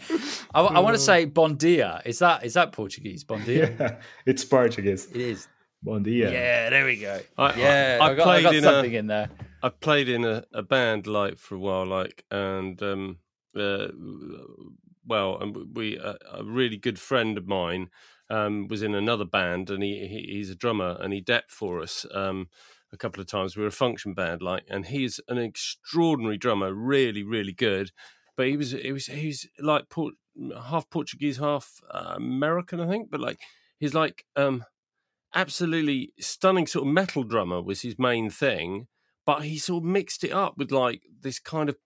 [0.54, 2.02] I, I want to say bon dia.
[2.04, 3.24] Is that is that Portuguese?
[3.24, 3.70] Bon dia.
[3.78, 5.06] Yeah, it's Portuguese.
[5.06, 5.48] It is.
[5.82, 6.30] Bon dia.
[6.30, 7.20] Yeah, there we go.
[7.38, 9.28] I- yeah, I- I, I got, I played got in a- something in there.
[9.64, 13.18] I played in a, a band like for a while, like, and um,
[13.56, 13.88] uh,
[15.06, 17.88] well, and we a, a really good friend of mine
[18.30, 21.80] um, was in another band, and he, he he's a drummer, and he depped for
[21.80, 22.48] us um,
[22.92, 23.56] a couple of times.
[23.56, 27.90] We were a function band, like, and he's an extraordinary drummer, really, really good.
[28.36, 30.14] But he was he was he's like Port,
[30.66, 33.10] half Portuguese, half uh, American, I think.
[33.10, 33.40] But like
[33.78, 34.64] he's like um,
[35.34, 38.86] absolutely stunning sort of metal drummer was his main thing
[39.24, 41.76] but he sort of mixed it up with like this kind of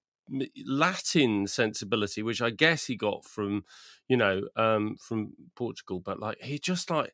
[0.66, 3.64] Latin sensibility, which I guess he got from,
[4.08, 6.00] you know, um, from Portugal.
[6.00, 7.12] But like he just like,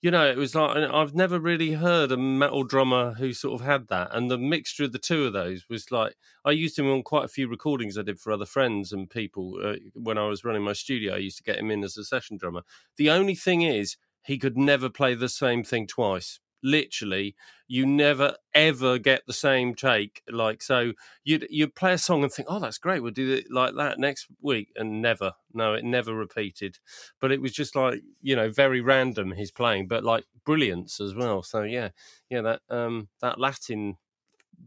[0.00, 3.66] you know, it was like I've never really heard a metal drummer who sort of
[3.66, 6.90] had that, and the mixture of the two of those was like I used him
[6.90, 10.26] on quite a few recordings I did for other friends and people uh, when I
[10.26, 11.14] was running my studio.
[11.14, 12.62] I used to get him in as a session drummer.
[12.96, 13.96] The only thing is.
[14.24, 17.34] he could never play the same thing twice literally
[17.68, 20.92] you never ever get the same take like so
[21.24, 23.98] you'd you play a song and think oh that's great we'll do it like that
[23.98, 26.78] next week and never no it never repeated.
[27.20, 31.14] But it was just like you know very random his playing but like brilliance as
[31.14, 31.42] well.
[31.42, 31.90] So yeah
[32.30, 33.96] yeah that um that latin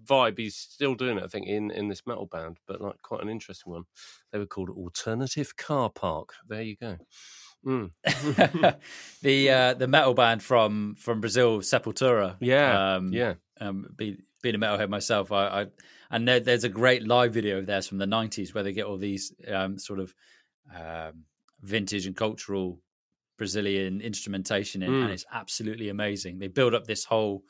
[0.05, 3.21] vibe he's still doing it i think in in this metal band but like quite
[3.21, 3.84] an interesting one.
[4.31, 6.34] They were called alternative car park.
[6.47, 6.97] There you go
[7.65, 7.91] Mm.
[9.21, 12.38] the uh, the metal band from from Brazil, Sepultura.
[12.39, 13.36] Yeah, um, yeah.
[13.60, 15.65] Um, be, being a metalhead myself, I, I
[16.12, 18.86] and there, there's a great live video of theirs from the '90s where they get
[18.86, 20.13] all these um, sort of
[20.75, 21.23] um,
[21.62, 22.80] vintage and cultural
[23.38, 25.04] Brazilian instrumentation in, mm.
[25.04, 26.39] and it's absolutely amazing.
[26.39, 27.43] They build up this whole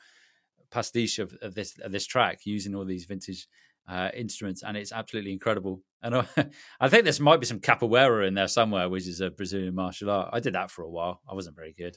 [0.70, 3.46] pastiche of, of this of this track using all these vintage
[3.88, 5.82] uh, instruments, and it's absolutely incredible.
[6.02, 6.26] And I,
[6.80, 10.10] I, think there might be some capoeira in there somewhere, which is a Brazilian martial
[10.10, 10.30] art.
[10.32, 11.20] I did that for a while.
[11.28, 11.96] I wasn't very good.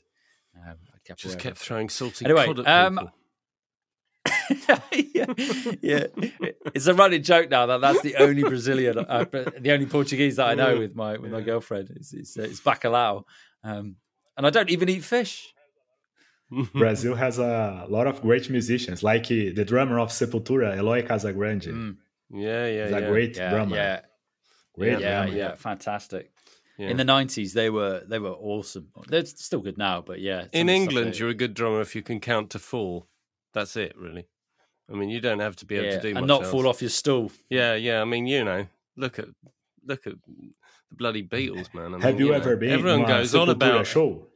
[0.56, 0.78] Um,
[1.15, 3.12] Just kept throwing salty anyway, cod um,
[5.13, 5.25] yeah,
[5.82, 6.08] yeah,
[6.73, 10.47] it's a running joke now that that's the only Brazilian, uh, the only Portuguese that
[10.47, 11.91] I know with my with my girlfriend.
[11.95, 13.23] It's it's, uh, it's bacalhau,
[13.63, 13.95] um,
[14.36, 15.54] and I don't even eat fish.
[16.73, 21.67] Brazil has a lot of great musicians, like the drummer of Sepultura, Eloy Casagrande.
[21.67, 21.97] Mm.
[22.31, 22.97] Yeah, yeah, He's yeah.
[22.97, 23.75] a great yeah, drummer.
[23.75, 23.99] Yeah,
[24.73, 25.38] great yeah, drummer.
[25.38, 26.31] yeah, fantastic.
[26.77, 26.89] Yeah.
[26.89, 28.88] In the nineties, they were they were awesome.
[29.07, 30.45] They're still good now, but yeah.
[30.53, 33.05] In England, you're a good drummer if you can count to four.
[33.53, 34.27] That's it, really.
[34.89, 36.51] I mean, you don't have to be able to do and not else.
[36.51, 37.31] fall off your stool.
[37.49, 38.01] Yeah, yeah.
[38.01, 39.25] I mean, you know, look at
[39.85, 40.53] look at the
[40.91, 41.88] bloody Beatles, man.
[41.88, 42.71] I mean, have you, you ever know, been?
[42.71, 44.27] Everyone goes on about show.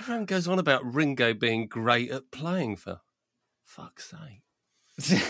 [0.00, 3.00] Everyone goes on about Ringo being great at playing for
[3.64, 5.22] fuck's sake.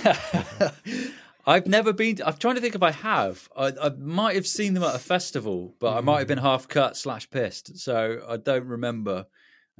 [1.46, 2.18] I've never been.
[2.24, 3.48] I'm trying to think if I have.
[3.56, 6.68] I, I might have seen them at a festival, but I might have been half
[6.68, 9.26] cut slash pissed, so I don't remember.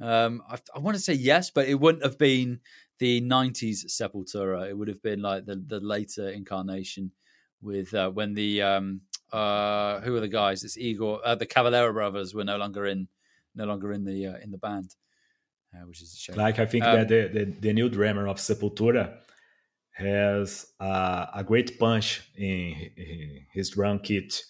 [0.01, 2.59] Um, I, I, want to say yes, but it wouldn't have been
[2.97, 4.67] the '90s Sepultura.
[4.67, 7.11] It would have been like the the later incarnation
[7.61, 10.63] with uh, when the um, uh, who are the guys?
[10.63, 13.07] It's Igor, uh, the Cavalera brothers were no longer in
[13.59, 14.95] no longer in the uh, in the band,
[15.75, 16.35] uh, which is a shame.
[16.35, 19.19] Like I think um, that the, the, the new drummer of Sepultura
[19.91, 24.41] has uh, a great punch in, in his drum kit,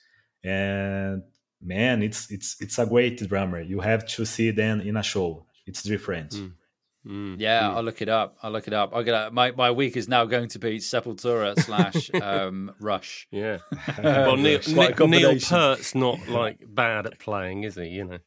[0.43, 1.23] and
[1.61, 3.61] man, it's it's it's a great drummer.
[3.61, 5.45] You have to see them in a show.
[5.65, 6.31] It's different.
[6.31, 6.53] Mm.
[7.07, 7.75] Mm, yeah, mm.
[7.75, 8.37] I'll look it up.
[8.43, 8.91] I'll look it up.
[8.93, 13.27] I'll get my my week is now going to be Sepultura slash um, Rush.
[13.31, 13.59] Yeah.
[14.03, 17.87] well, Neil, Neil Peart's not like bad at playing, is he?
[17.87, 18.19] You know.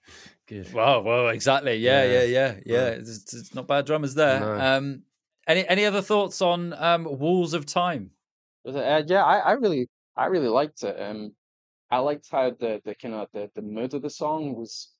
[0.52, 0.72] Good.
[0.74, 1.76] Well, well, exactly.
[1.76, 2.54] Yeah, yeah, yeah, yeah.
[2.64, 2.86] yeah.
[2.88, 4.40] It's, it's, not bad drummers there.
[4.40, 4.60] No.
[4.60, 5.02] Um,
[5.46, 8.10] any any other thoughts on um, Walls of Time?
[8.66, 11.00] Uh, yeah, I, I really I really liked it.
[11.00, 11.32] Um,
[11.90, 14.90] I liked how the the kind of the, the mood of the song was.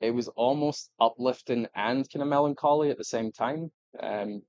[0.00, 3.72] It was almost uplifting and kind of melancholy at the same time.
[3.98, 4.42] Um,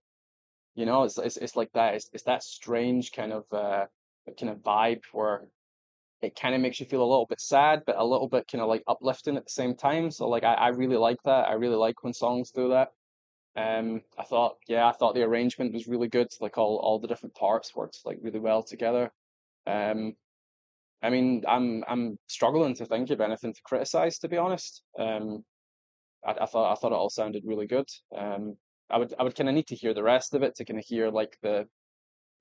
[0.75, 1.95] you know, it's it's, it's like that.
[1.95, 3.85] It's, it's that strange kind of uh,
[4.39, 5.47] kind of vibe where
[6.21, 8.61] it kind of makes you feel a little bit sad, but a little bit kind
[8.61, 10.09] of like uplifting at the same time.
[10.11, 11.47] So like I, I really like that.
[11.47, 12.89] I really like when songs do that.
[13.55, 16.27] Um, I thought, yeah, I thought the arrangement was really good.
[16.41, 19.11] Like all all the different parts worked like really well together.
[19.65, 20.13] Um,
[21.01, 24.83] I mean, I'm I'm struggling to think of anything to criticize, to be honest.
[24.97, 25.43] Um,
[26.25, 27.87] I, I thought I thought it all sounded really good.
[28.15, 28.57] Um,
[28.89, 30.79] I would I would kind of need to hear the rest of it to kind
[30.79, 31.67] of hear like the,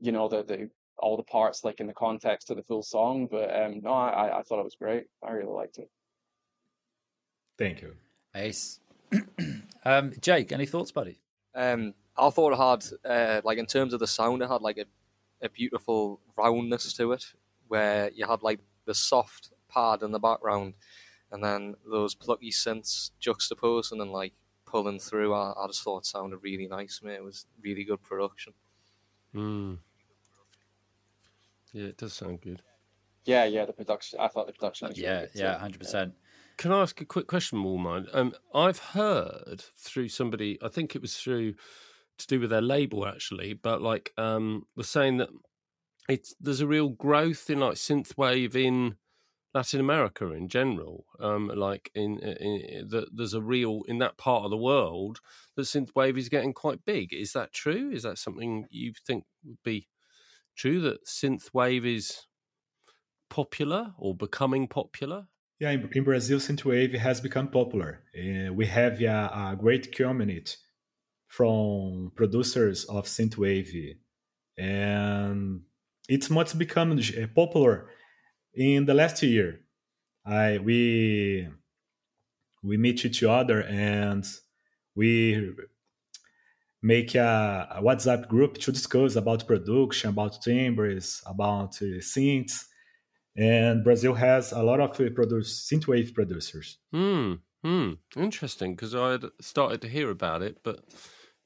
[0.00, 3.28] you know, the the all the parts like in the context of the full song.
[3.30, 5.04] But um, no, I, I thought it was great.
[5.26, 5.90] I really liked it.
[7.58, 7.94] Thank you.
[8.34, 8.80] Ace.
[9.84, 11.18] um, Jake, any thoughts, buddy?
[11.54, 14.78] Um, I thought it had, uh, like, in terms of the sound, it had like
[14.78, 14.84] a,
[15.44, 17.24] a beautiful roundness to it,
[17.68, 20.74] where you had like the soft pad in the background,
[21.30, 24.32] and then those plucky synths juxtaposing and like
[24.66, 25.34] pulling through.
[25.34, 27.14] I, I just thought it sounded really nice, mate.
[27.14, 28.52] It was really good production.
[29.34, 29.78] Mm.
[31.76, 32.62] Yeah, it does sound good.
[33.26, 34.18] Yeah, yeah, the production.
[34.18, 36.14] I thought the production was yeah, really yeah, hundred percent.
[36.56, 38.08] Can I ask a quick question, Wall Mind?
[38.14, 41.52] Um, I've heard through somebody, I think it was through
[42.16, 45.28] to do with their label actually, but like um, was saying that
[46.08, 48.96] it's there's a real growth in like synthwave in
[49.52, 51.04] Latin America in general.
[51.20, 55.18] Um, like in, in, in that there's a real in that part of the world
[55.56, 57.12] that synthwave is getting quite big.
[57.12, 57.90] Is that true?
[57.90, 59.88] Is that something you think would be
[60.56, 62.26] true that synthwave is
[63.28, 65.26] popular or becoming popular?
[65.58, 68.02] Yeah, in, in Brazil, synthwave has become popular.
[68.14, 70.56] Uh, we have a, a great community
[71.28, 73.96] from producers of synthwave,
[74.58, 75.62] and
[76.08, 77.88] it's much become eh, popular
[78.54, 79.60] in the last year.
[80.24, 81.48] I we
[82.62, 84.24] we meet each other and
[84.94, 85.52] we
[86.86, 92.56] make a, a, WhatsApp group to discuss about production, about timbres, about uh, synths.
[93.36, 96.78] And Brazil has a lot of uh, produce, synthwave producers.
[96.92, 97.34] Hmm.
[97.64, 97.92] Hmm.
[98.16, 100.84] Interesting, because I had started to hear about it, but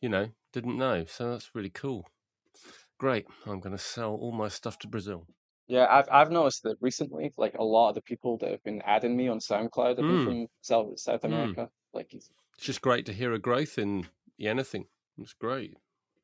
[0.01, 1.05] you know, didn't know.
[1.07, 2.07] So that's really cool.
[2.99, 3.26] Great.
[3.47, 5.26] I'm going to sell all my stuff to Brazil.
[5.68, 8.82] Yeah, I've I've noticed that recently, like a lot of the people that have been
[8.84, 10.24] adding me on SoundCloud have been Mm.
[10.24, 11.28] from South South Mm.
[11.30, 11.70] America.
[11.95, 14.86] Like, it's- It's just great to hear a growth in anything.
[15.20, 15.76] It's great.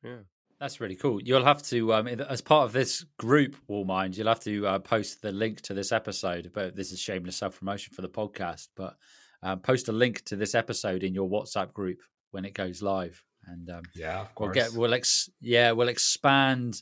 [0.03, 0.17] Yeah.
[0.59, 1.21] That's really cool.
[1.21, 4.79] You'll have to, um, as part of this group, Wall Mind, you'll have to uh,
[4.79, 6.51] post the link to this episode.
[6.51, 8.69] But this is shameless self promotion for the podcast.
[8.75, 8.97] But
[9.43, 11.99] uh, post a link to this episode in your WhatsApp group
[12.31, 16.81] when it goes live, and um, Yeah, of we'll get we'll ex- yeah we'll expand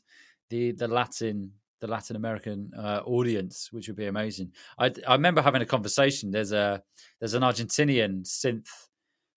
[0.49, 1.51] the the Latin
[1.82, 4.51] the Latin American uh, audience, which would be amazing.
[4.80, 6.32] I I remember having a conversation.
[6.32, 6.82] There's a
[7.20, 8.70] there's an Argentinian synth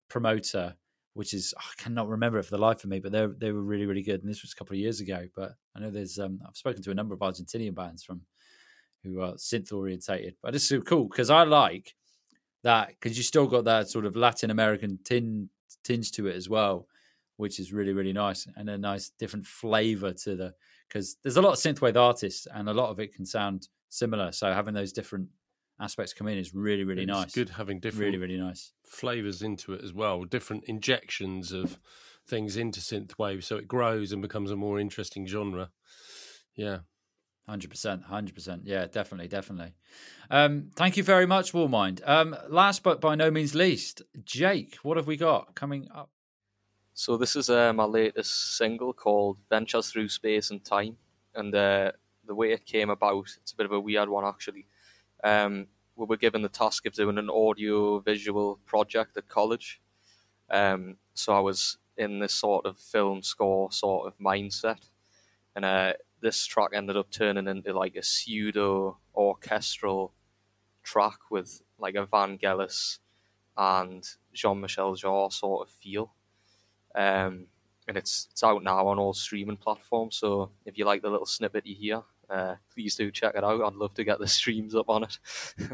[0.09, 0.75] promoter,
[1.13, 3.63] which is I cannot remember it for the life of me, but they they were
[3.63, 4.21] really really good.
[4.21, 5.27] And this was a couple of years ago.
[5.35, 8.21] But I know there's um I've spoken to a number of Argentinian bands from
[9.03, 10.35] who are synth orientated.
[10.41, 11.95] But it's so cool because I like
[12.63, 15.49] that because you still got that sort of Latin American tin
[15.83, 16.87] tinge to it as well,
[17.37, 20.53] which is really really nice and a nice different flavor to the
[20.87, 24.31] because there's a lot of synthwave artists and a lot of it can sound similar.
[24.31, 25.29] So having those different
[25.79, 27.33] aspects come in is really really it's nice.
[27.33, 28.73] good having different really really nice.
[28.83, 31.79] flavors into it as well, different injections of
[32.27, 35.69] things into synthwave, so it grows and becomes a more interesting genre.
[36.55, 36.79] Yeah,
[37.49, 38.61] Hundred percent, hundred percent.
[38.63, 39.73] Yeah, definitely, definitely.
[40.29, 41.99] Um, thank you very much, Wall Mind.
[42.05, 46.11] Um, last but by no means least, Jake, what have we got coming up?
[46.93, 50.97] So this is uh, my latest single called "Ventures Through Space and Time,"
[51.33, 51.93] and uh,
[52.27, 54.67] the way it came about, it's a bit of a weird one actually.
[55.23, 59.81] Um, we were given the task of doing an audio-visual project at college,
[60.49, 64.89] um, so I was in this sort of film score sort of mindset,
[65.55, 70.13] and uh, this track ended up turning into like a pseudo orchestral
[70.83, 72.99] track with like a Van Vangelis
[73.57, 76.13] and Jean-Michel Jarre sort of feel.
[76.95, 77.47] Um,
[77.87, 80.15] and it's it's out now on all streaming platforms.
[80.15, 83.61] So if you like the little snippet you hear, uh, please do check it out.
[83.61, 85.17] I'd love to get the streams up on it.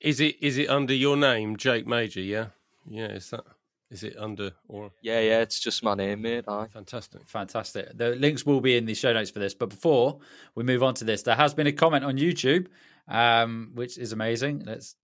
[0.00, 2.20] is it is it under your name, Jake Major?
[2.20, 2.46] Yeah,
[2.86, 3.06] yeah.
[3.06, 3.44] Is that
[3.90, 6.44] is it under or yeah, yeah, it's just my name, mate.
[6.48, 6.66] Aye.
[6.72, 7.28] fantastic?
[7.28, 7.96] Fantastic.
[7.96, 9.54] The links will be in the show notes for this.
[9.54, 10.18] But before
[10.54, 12.68] we move on to this, there has been a comment on YouTube,
[13.08, 14.64] um, which is amazing.
[14.64, 14.96] Let's.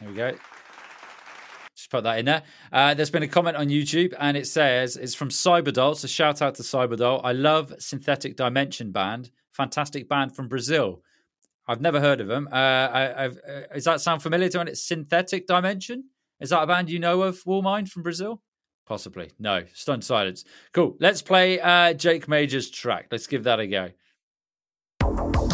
[0.00, 0.32] There we go.
[1.90, 2.42] Put that in there.
[2.72, 5.96] Uh, there's been a comment on YouTube, and it says it's from Cyberdoll.
[5.96, 7.20] So shout out to Cyberdoll.
[7.24, 9.30] I love Synthetic Dimension Band.
[9.52, 11.02] Fantastic band from Brazil.
[11.66, 12.48] I've never heard of them.
[12.50, 14.68] Uh, I, I've, uh, does that sound familiar to anyone?
[14.68, 16.04] It's Synthetic Dimension.
[16.40, 18.40] Is that a band you know of, Wall Mind from Brazil?
[18.86, 19.30] Possibly.
[19.38, 19.64] No.
[19.74, 20.44] Stunned silence.
[20.72, 20.96] Cool.
[21.00, 23.08] Let's play uh, Jake Major's track.
[23.10, 25.49] Let's give that a go.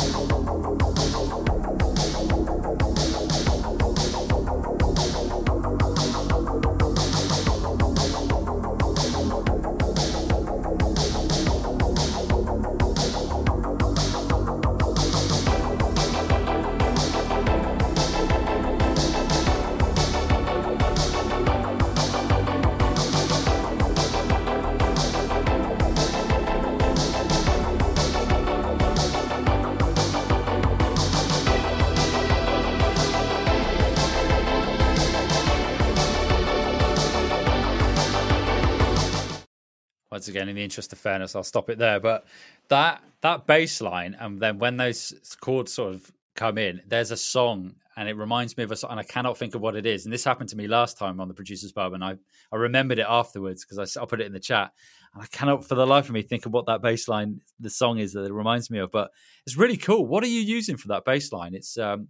[40.36, 42.00] Again, in the interest of fairness, I'll stop it there.
[42.00, 42.26] But
[42.68, 47.16] that that bass line, and then when those chords sort of come in, there's a
[47.16, 49.86] song, and it reminds me of a song, and I cannot think of what it
[49.86, 50.04] is.
[50.04, 52.16] And this happened to me last time on the producers pub, and I
[52.52, 54.72] I remembered it afterwards because I, I put it in the chat,
[55.14, 57.70] and I cannot for the life of me think of what that bass line, the
[57.70, 58.90] song is that it reminds me of.
[58.90, 59.10] But
[59.46, 60.06] it's really cool.
[60.06, 61.54] What are you using for that bass line?
[61.54, 62.08] It's um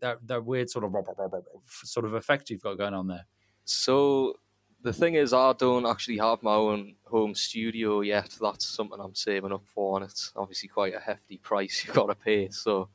[0.00, 0.94] that that weird sort of
[1.66, 3.26] sort of effect you've got going on there.
[3.66, 4.36] So
[4.86, 8.36] the thing is, I don't actually have my own home studio yet.
[8.40, 12.06] That's something I'm saving up for, and it's obviously quite a hefty price you've got
[12.06, 12.50] to pay.
[12.50, 12.88] So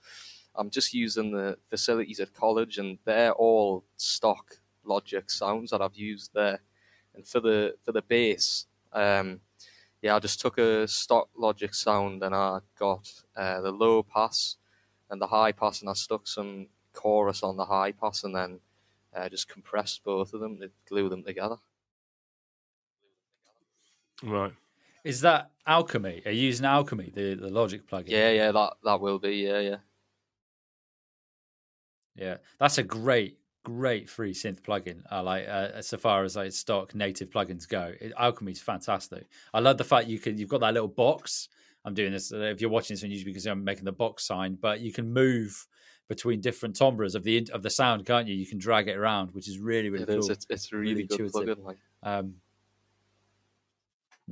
[0.56, 5.96] I'm just using the facilities at college, and they're all stock Logic sounds that I've
[5.96, 6.62] used there.
[7.14, 9.42] And for the for the bass, um,
[10.02, 14.56] yeah, I just took a stock Logic sound and I got uh, the low pass
[15.10, 18.62] and the high pass, and I stuck some chorus on the high pass, and then
[19.14, 21.58] uh, just compressed both of them to glue them together.
[24.24, 24.54] Right.
[25.04, 26.22] Is that Alchemy?
[26.26, 28.10] Are you using Alchemy, the, the Logic plugin?
[28.10, 29.78] Yeah, yeah, that that will be, yeah, yeah.
[32.16, 35.02] Yeah, that's a great, great free synth plugin.
[35.10, 37.94] I like uh, so far as like stock native plugins go.
[38.00, 39.28] It, Alchemy's fantastic.
[39.54, 41.50] I love the fact you can you've got that little box.
[41.84, 44.26] I'm doing this uh, if you're watching this on YouTube because I'm making the box
[44.28, 45.68] sign, but you can move
[46.10, 48.36] between different timbres of the of the sound, can't you?
[48.36, 50.20] You can drag it around, which is really really It cool.
[50.20, 50.30] is.
[50.30, 51.58] It's, it's really, Really good intuitive.
[51.58, 51.66] plugin.
[51.66, 52.36] Like, Um,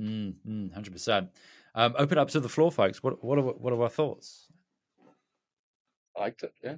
[0.00, 1.28] mm, mm, 100%.
[1.74, 3.02] Um, open up to the floor, folks.
[3.02, 4.48] What what are what are our thoughts?
[6.16, 6.52] I liked it.
[6.62, 6.76] Yeah.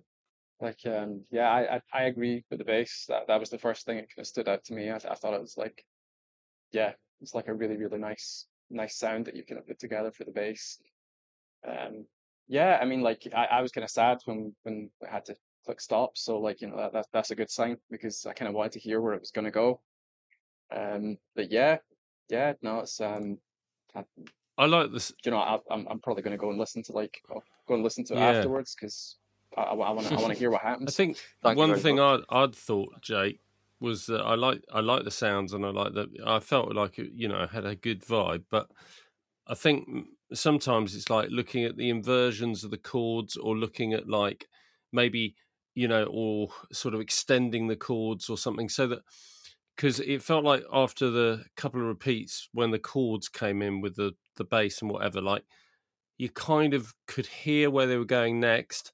[0.60, 3.06] Like, um, yeah, I, I, I agree with the bass.
[3.08, 4.90] That that was the first thing that kind of stood out to me.
[4.90, 5.84] I, I thought it was like,
[6.70, 10.12] yeah, it's like a really, really nice, nice sound that you kind of put together
[10.12, 10.78] for the bass.
[11.66, 12.06] Um,
[12.46, 15.36] yeah, I mean, like, I, I was kind of sad when when I had to
[15.64, 16.16] click stop.
[16.16, 18.72] So, like, you know, that, that that's a good sign because I kind of wanted
[18.72, 19.80] to hear where it was going to go.
[20.74, 21.78] Um, but yeah,
[22.28, 23.38] yeah, no, it's um,
[23.94, 24.04] I,
[24.58, 25.12] I like this.
[25.24, 27.74] you know, I, I'm I'm probably going to go and listen to like I'll go
[27.74, 28.30] and listen to it Yeah.
[28.38, 29.16] afterwards because
[29.56, 30.88] I, I want to I want to hear what happens.
[30.90, 32.00] I think Thank one thing.
[32.00, 33.40] I'd, I'd thought, Jake,
[33.80, 36.08] was that I like I like the sounds and I like that.
[36.26, 38.68] I felt like it, you know had a good vibe, but
[39.46, 44.08] I think sometimes it's like looking at the inversions of the chords or looking at
[44.08, 44.48] like
[44.92, 45.34] maybe
[45.74, 49.00] you know or sort of extending the chords or something so that
[49.76, 53.96] because it felt like after the couple of repeats when the chords came in with
[53.96, 55.44] the the bass and whatever like
[56.18, 58.92] you kind of could hear where they were going next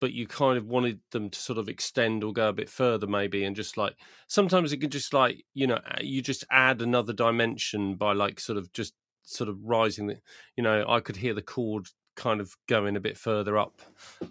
[0.00, 3.06] but you kind of wanted them to sort of extend or go a bit further
[3.06, 3.94] maybe and just like
[4.28, 8.58] sometimes it could just like you know you just add another dimension by like sort
[8.58, 10.16] of just sort of rising the
[10.56, 13.82] you know i could hear the chord kind of going a bit further up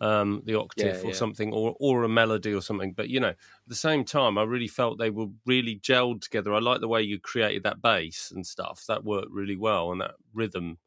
[0.01, 1.13] um the octave Yeah, or yeah.
[1.13, 2.93] something or or a melody or something.
[2.93, 6.53] But you know at the same time i really felt they were really gelled together.
[6.53, 8.85] I like the way you created that bass and stuff.
[8.87, 10.79] That worked really well and that rhythm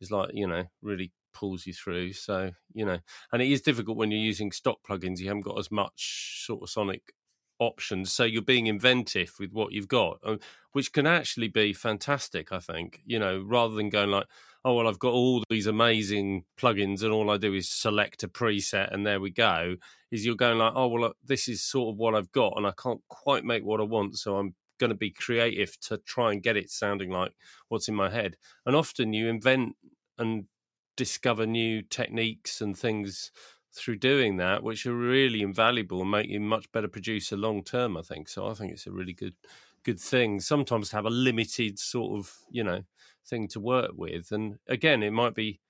[0.00, 2.12] is like you know really pulls you through.
[2.14, 2.98] So you know
[3.32, 5.18] and it is difficult when you're using stock plugins.
[5.18, 7.14] You haven't got as much sort of sonic
[7.60, 10.40] options so you're being inventive with what you've got um,
[10.72, 14.26] which can actually be fantastic i think you know rather than going like
[14.64, 18.28] oh well i've got all these amazing plugins and all i do is select a
[18.28, 19.76] preset and there we go
[20.10, 22.72] is you're going like oh well this is sort of what i've got and i
[22.82, 26.42] can't quite make what i want so i'm going to be creative to try and
[26.42, 27.32] get it sounding like
[27.68, 28.36] what's in my head.
[28.66, 29.76] And often you invent
[30.18, 30.46] and
[30.96, 33.30] discover new techniques and things
[33.72, 37.96] through doing that, which are really invaluable and make you much better producer long term.
[37.96, 38.48] I think so.
[38.48, 39.34] I think it's a really good
[39.84, 40.40] good thing.
[40.40, 42.82] Sometimes to have a limited sort of you know
[43.26, 45.60] thing to work with, and again, it might be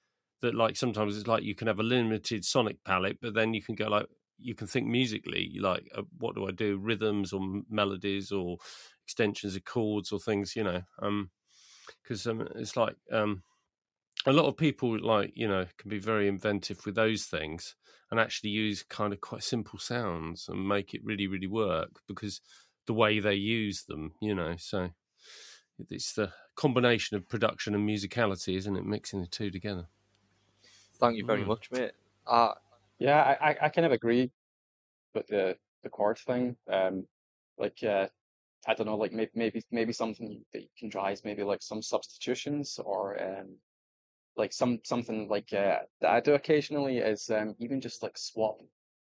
[0.41, 3.63] that like sometimes it's like you can have a limited sonic palette, but then you
[3.63, 4.07] can go like
[4.39, 8.57] you can think musically, like uh, what do I do, rhythms or melodies or
[9.05, 11.31] extensions of chords or things, you know, um,
[12.03, 13.43] because um, it's like um,
[14.27, 17.77] a lot of people like you know can be very inventive with those things
[18.11, 22.41] and actually use kind of quite simple sounds and make it really really work because
[22.87, 24.91] the way they use them you know so
[25.91, 29.89] it's the combination of production and musicality isn't it mixing the two together
[30.99, 31.47] thank you very Mm.
[31.47, 31.93] much, mate.
[32.27, 32.55] Uh,
[32.99, 34.33] Yeah, I, I, I kind of agree
[35.14, 36.57] with the the chord thing.
[36.68, 37.09] Um,
[37.59, 38.09] like uh,
[38.66, 41.62] I don't know, like maybe maybe maybe something that you can try is maybe like
[41.62, 43.59] some substitutions or um,
[44.37, 48.61] like some something like uh, that I do occasionally is um even just like swap.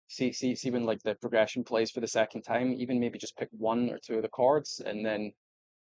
[0.07, 3.37] See see see when like the progression plays for the second time, even maybe just
[3.37, 5.33] pick one or two of the chords and then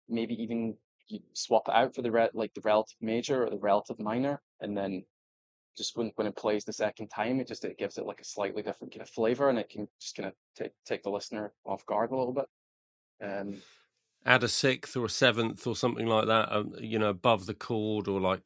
[0.08, 0.76] maybe even
[1.08, 4.42] you swap it out for the re like the relative major or the relative minor,
[4.60, 5.04] and then
[5.76, 8.24] just when when it plays the second time, it just it gives it like a
[8.24, 11.52] slightly different kind of flavor, and it can just kind of take take the listener
[11.64, 12.46] off guard a little bit.
[13.22, 13.62] Um,
[14.24, 17.54] add a sixth or a seventh or something like that um, you know above the
[17.54, 18.42] chord or like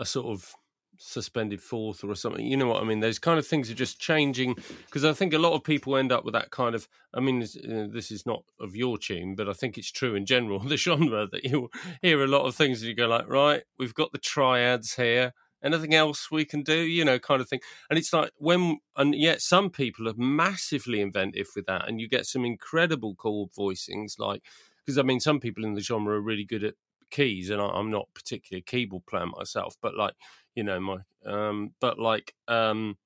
[0.00, 0.54] a sort of
[1.02, 3.00] suspended fourth or something you know what i mean?
[3.00, 6.12] Those kind of things are just changing because i think a lot of people end
[6.12, 9.54] up with that kind of i mean this, is not of your tune but i
[9.54, 11.70] think it's true in general the genre that you
[12.02, 15.32] hear a lot of things and you go like right we've got the triads here
[15.62, 16.78] anything else we can do?
[16.78, 17.60] You know kind of thing.
[17.88, 22.08] And it's like when and yet some people are massively inventive with that and you
[22.08, 24.42] get some incredible chord voicings like
[24.84, 26.74] because i mean some people in the genre are really good at
[27.10, 30.14] keys and I, i'm not particularly a keyboard player myself but like
[30.54, 32.96] you know my um but like um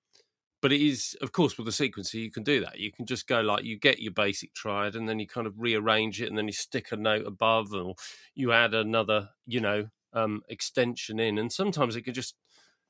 [0.65, 2.79] but it is of course with the sequencer you can do that.
[2.81, 5.61] You can just go like you get your basic triad and then you kind of
[5.61, 7.97] rearrange it and then you stick a note above or
[8.35, 12.37] you add another you know um extension in and sometimes it can just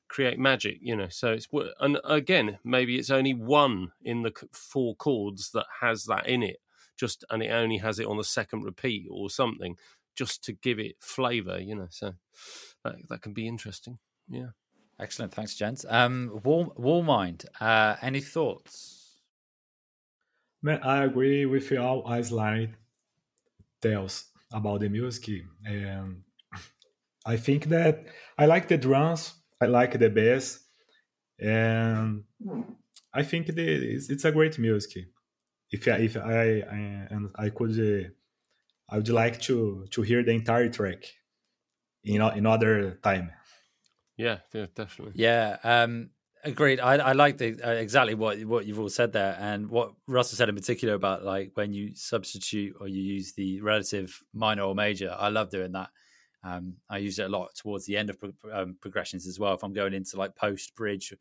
[0.07, 1.49] create magic you know so it's
[1.81, 6.61] and again maybe it's only one in the four chords that has that in it
[6.95, 9.75] just and it only has it on the second repeat or something
[10.15, 12.13] just to give it flavor you know so
[12.83, 13.97] that, that can be interesting
[14.29, 14.47] yeah
[14.99, 15.85] Excellent, thanks, gents.
[15.89, 19.19] Um, Wall Wallmind, uh, any thoughts?
[20.61, 22.75] Man, I agree with you all Iceland
[23.81, 26.23] tells about the music, and
[27.25, 28.05] I think that
[28.37, 30.61] I like the drums, I like the bass,
[31.39, 32.23] and
[33.13, 35.07] I think the, it's, it's a great music.
[35.71, 36.77] If I, if I, I
[37.11, 38.09] and I could, uh,
[38.89, 41.05] I would like to to hear the entire track
[42.03, 43.31] in in other time.
[44.17, 45.13] Yeah, yeah, definitely.
[45.15, 46.11] Yeah, um,
[46.43, 46.79] agreed.
[46.79, 50.37] I, I like the uh, exactly what what you've all said there, and what Russell
[50.37, 54.75] said in particular about like when you substitute or you use the relative minor or
[54.75, 55.13] major.
[55.17, 55.89] I love doing that.
[56.43, 59.55] Um, I use it a lot towards the end of pro- um, progressions as well.
[59.55, 61.11] If I'm going into like post bridge,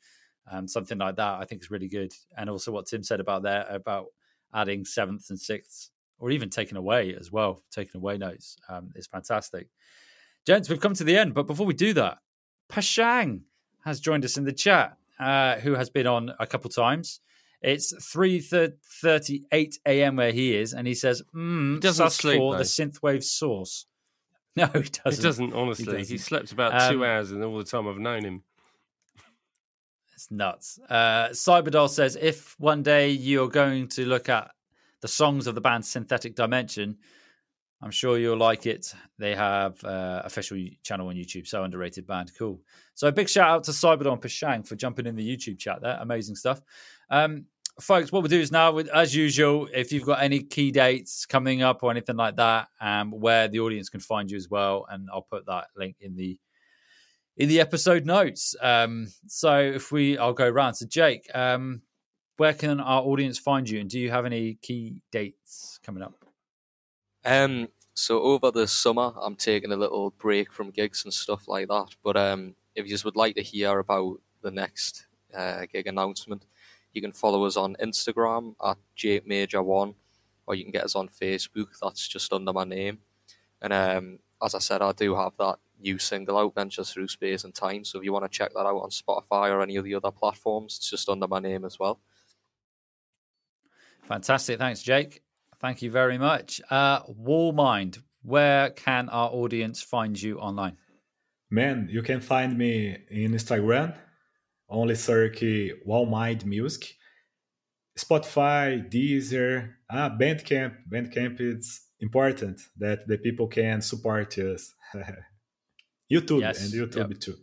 [0.50, 2.12] um, something like that, I think is really good.
[2.36, 4.08] And also what Tim said about there about
[4.52, 9.06] adding sevenths and sixths, or even taken away as well, taking away notes um, is
[9.06, 9.68] fantastic.
[10.46, 12.18] Gents, we've come to the end, but before we do that,
[12.70, 13.40] Pashang
[13.84, 17.20] has joined us in the chat, uh, who has been on a couple times.
[17.62, 20.16] It's three thirty-eight a.m.
[20.16, 22.58] where he is, and he says, mm, doesn't sleep, for though.
[22.58, 23.86] the synthwave source."
[24.56, 25.16] No, he doesn't.
[25.16, 25.84] He doesn't, honestly.
[25.96, 26.18] He, doesn't.
[26.18, 28.44] slept about Um, two hours in all the time I've known him.
[30.12, 30.78] It's nuts.
[30.88, 34.52] Uh, Cyberdoll says if one day you're going to look at
[35.04, 36.96] the songs of the band Synthetic Dimension,
[37.82, 38.94] I'm sure you'll like it.
[39.18, 41.46] They have uh, official channel on YouTube.
[41.46, 42.62] So underrated band, cool.
[42.94, 45.98] So a big shout out to Cyberdon Pashang for jumping in the YouTube chat there.
[46.00, 46.62] Amazing stuff.
[47.10, 47.44] Um,
[47.78, 51.60] folks, what we'll do is now, as usual, if you've got any key dates coming
[51.60, 55.10] up or anything like that, um, where the audience can find you as well, and
[55.12, 56.38] I'll put that link in the
[57.36, 58.56] in the episode notes.
[58.58, 60.76] Um, so if we, I'll go around.
[60.76, 61.82] So Jake, um,
[62.36, 66.24] where can our audience find you, and do you have any key dates coming up?
[67.24, 71.68] Um, so over the summer, I'm taking a little break from gigs and stuff like
[71.68, 71.94] that.
[72.02, 76.44] But um, if you just would like to hear about the next uh, gig announcement,
[76.92, 79.94] you can follow us on Instagram at Jake Major One,
[80.46, 81.68] or you can get us on Facebook.
[81.80, 82.98] That's just under my name.
[83.62, 87.44] And um, as I said, I do have that new single out, Ventures Through Space
[87.44, 87.84] and Time.
[87.84, 90.10] So if you want to check that out on Spotify or any of the other
[90.10, 92.00] platforms, it's just under my name as well.
[94.08, 94.58] Fantastic.
[94.58, 95.22] Thanks, Jake.
[95.60, 96.60] Thank you very much.
[96.70, 100.76] Uh, Wall Mind, where can our audience find you online?
[101.50, 103.96] Man, you can find me in Instagram,
[104.68, 105.40] only search
[105.86, 106.96] Wallmind Music,
[107.98, 110.74] Spotify, Deezer, ah, Bandcamp.
[110.90, 114.74] Bandcamp is important that the people can support us.
[116.12, 117.20] YouTube Yes, and YouTube yep.
[117.20, 117.36] too.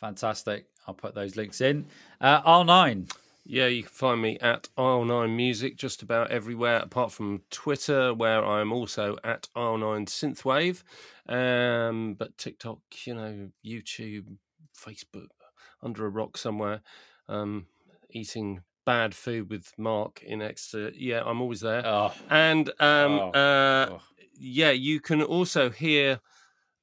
[0.00, 0.66] Fantastic.
[0.86, 1.86] I'll put those links in.
[2.20, 3.10] Uh, R9,
[3.46, 8.42] Yeah, you can find me at Aisle9 Music just about everywhere, apart from Twitter, where
[8.42, 10.82] I'm also at Aisle9 Synthwave.
[11.28, 14.36] Um, but TikTok, you know, YouTube,
[14.74, 15.28] Facebook,
[15.82, 16.80] under a rock somewhere,
[17.28, 17.66] um,
[18.08, 20.92] eating bad food with Mark in Exeter.
[20.96, 21.86] Yeah, I'm always there.
[21.86, 24.02] oh, And um, Oh, uh, oh.
[24.38, 26.20] yeah, you can also hear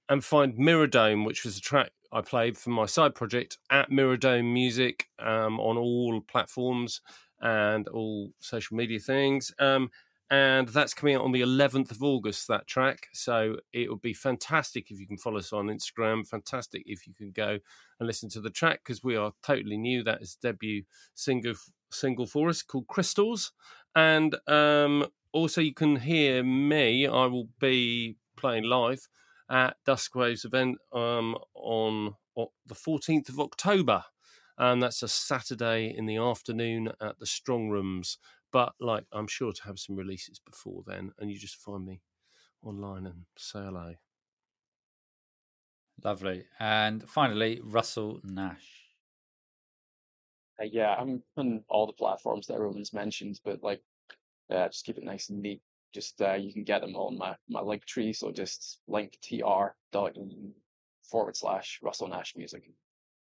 [0.10, 4.52] and find Mirrodome, which was a track I played for my side project at Mirrodome
[4.52, 7.02] Music um, on all platforms
[7.40, 9.54] and all social media things.
[9.60, 9.90] Um,
[10.30, 13.08] and that's coming out on the 11th of August, that track.
[13.12, 16.26] So it would be fantastic if you can follow us on Instagram.
[16.26, 17.60] Fantastic if you can go
[18.00, 20.04] and listen to the track because we are totally new.
[20.04, 20.84] That is debut
[21.16, 21.56] single
[21.92, 23.52] single for us called Crystals.
[23.94, 27.08] And um, also, you can hear me.
[27.08, 29.10] I will be playing live
[29.52, 34.06] at Dusk Waves event um, on the 14th of October.
[34.58, 38.18] And that's a Saturday in the afternoon at the Strong Rooms.
[38.52, 42.02] But like, I'm sure to have some releases before then, and you just find me
[42.64, 43.96] online and say hello.
[46.04, 46.46] lovely.
[46.60, 48.82] And finally, Russell Nash.
[50.60, 53.82] Uh, yeah, I'm on all the platforms that everyone's mentioned, but like,
[54.52, 55.62] uh, just keep it nice and neat.
[55.94, 60.16] Just uh, you can get them on my my link tree, so just linktr dot
[61.04, 62.64] forward slash Russell Nash Music,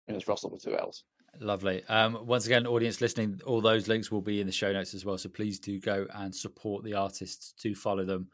[0.07, 1.03] and it's Russell with two L's.
[1.39, 1.83] Lovely.
[1.89, 5.03] Um, once again, audience listening, all those links will be in the show notes as
[5.03, 5.17] well.
[5.17, 7.53] So please do go and support the artists.
[7.61, 8.29] Do follow them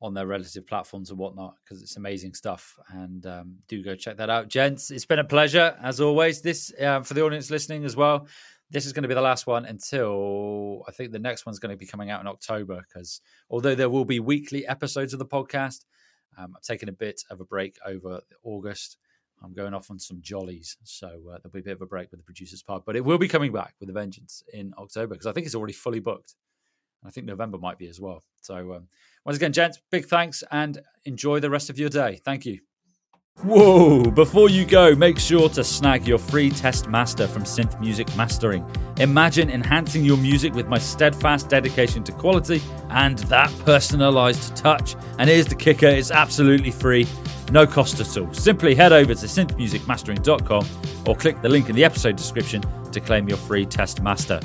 [0.00, 2.78] on their relative platforms and whatnot because it's amazing stuff.
[2.90, 4.90] And um, do go check that out, gents.
[4.90, 6.40] It's been a pleasure as always.
[6.40, 8.26] This uh, for the audience listening as well.
[8.70, 11.70] This is going to be the last one until I think the next one's going
[11.70, 12.84] to be coming out in October.
[12.86, 15.84] Because although there will be weekly episodes of the podcast,
[16.36, 18.98] um, I'm taking a bit of a break over August.
[19.42, 22.10] I'm going off on some jollies, so uh, there'll be a bit of a break
[22.10, 25.14] with the producers part, but it will be coming back with a vengeance in October
[25.14, 26.34] because I think it's already fully booked.
[27.06, 28.24] I think November might be as well.
[28.40, 28.88] So um,
[29.24, 32.20] once again, gents, big thanks and enjoy the rest of your day.
[32.24, 32.58] Thank you.
[33.44, 34.02] Whoa!
[34.10, 38.68] Before you go, make sure to snag your free test master from Synth Music Mastering.
[38.98, 42.60] Imagine enhancing your music with my steadfast dedication to quality
[42.90, 44.96] and that personalized touch.
[45.20, 47.06] And here's the kicker it's absolutely free,
[47.52, 48.32] no cost at all.
[48.34, 50.66] Simply head over to synthmusicmastering.com
[51.06, 54.40] or click the link in the episode description to claim your free test master.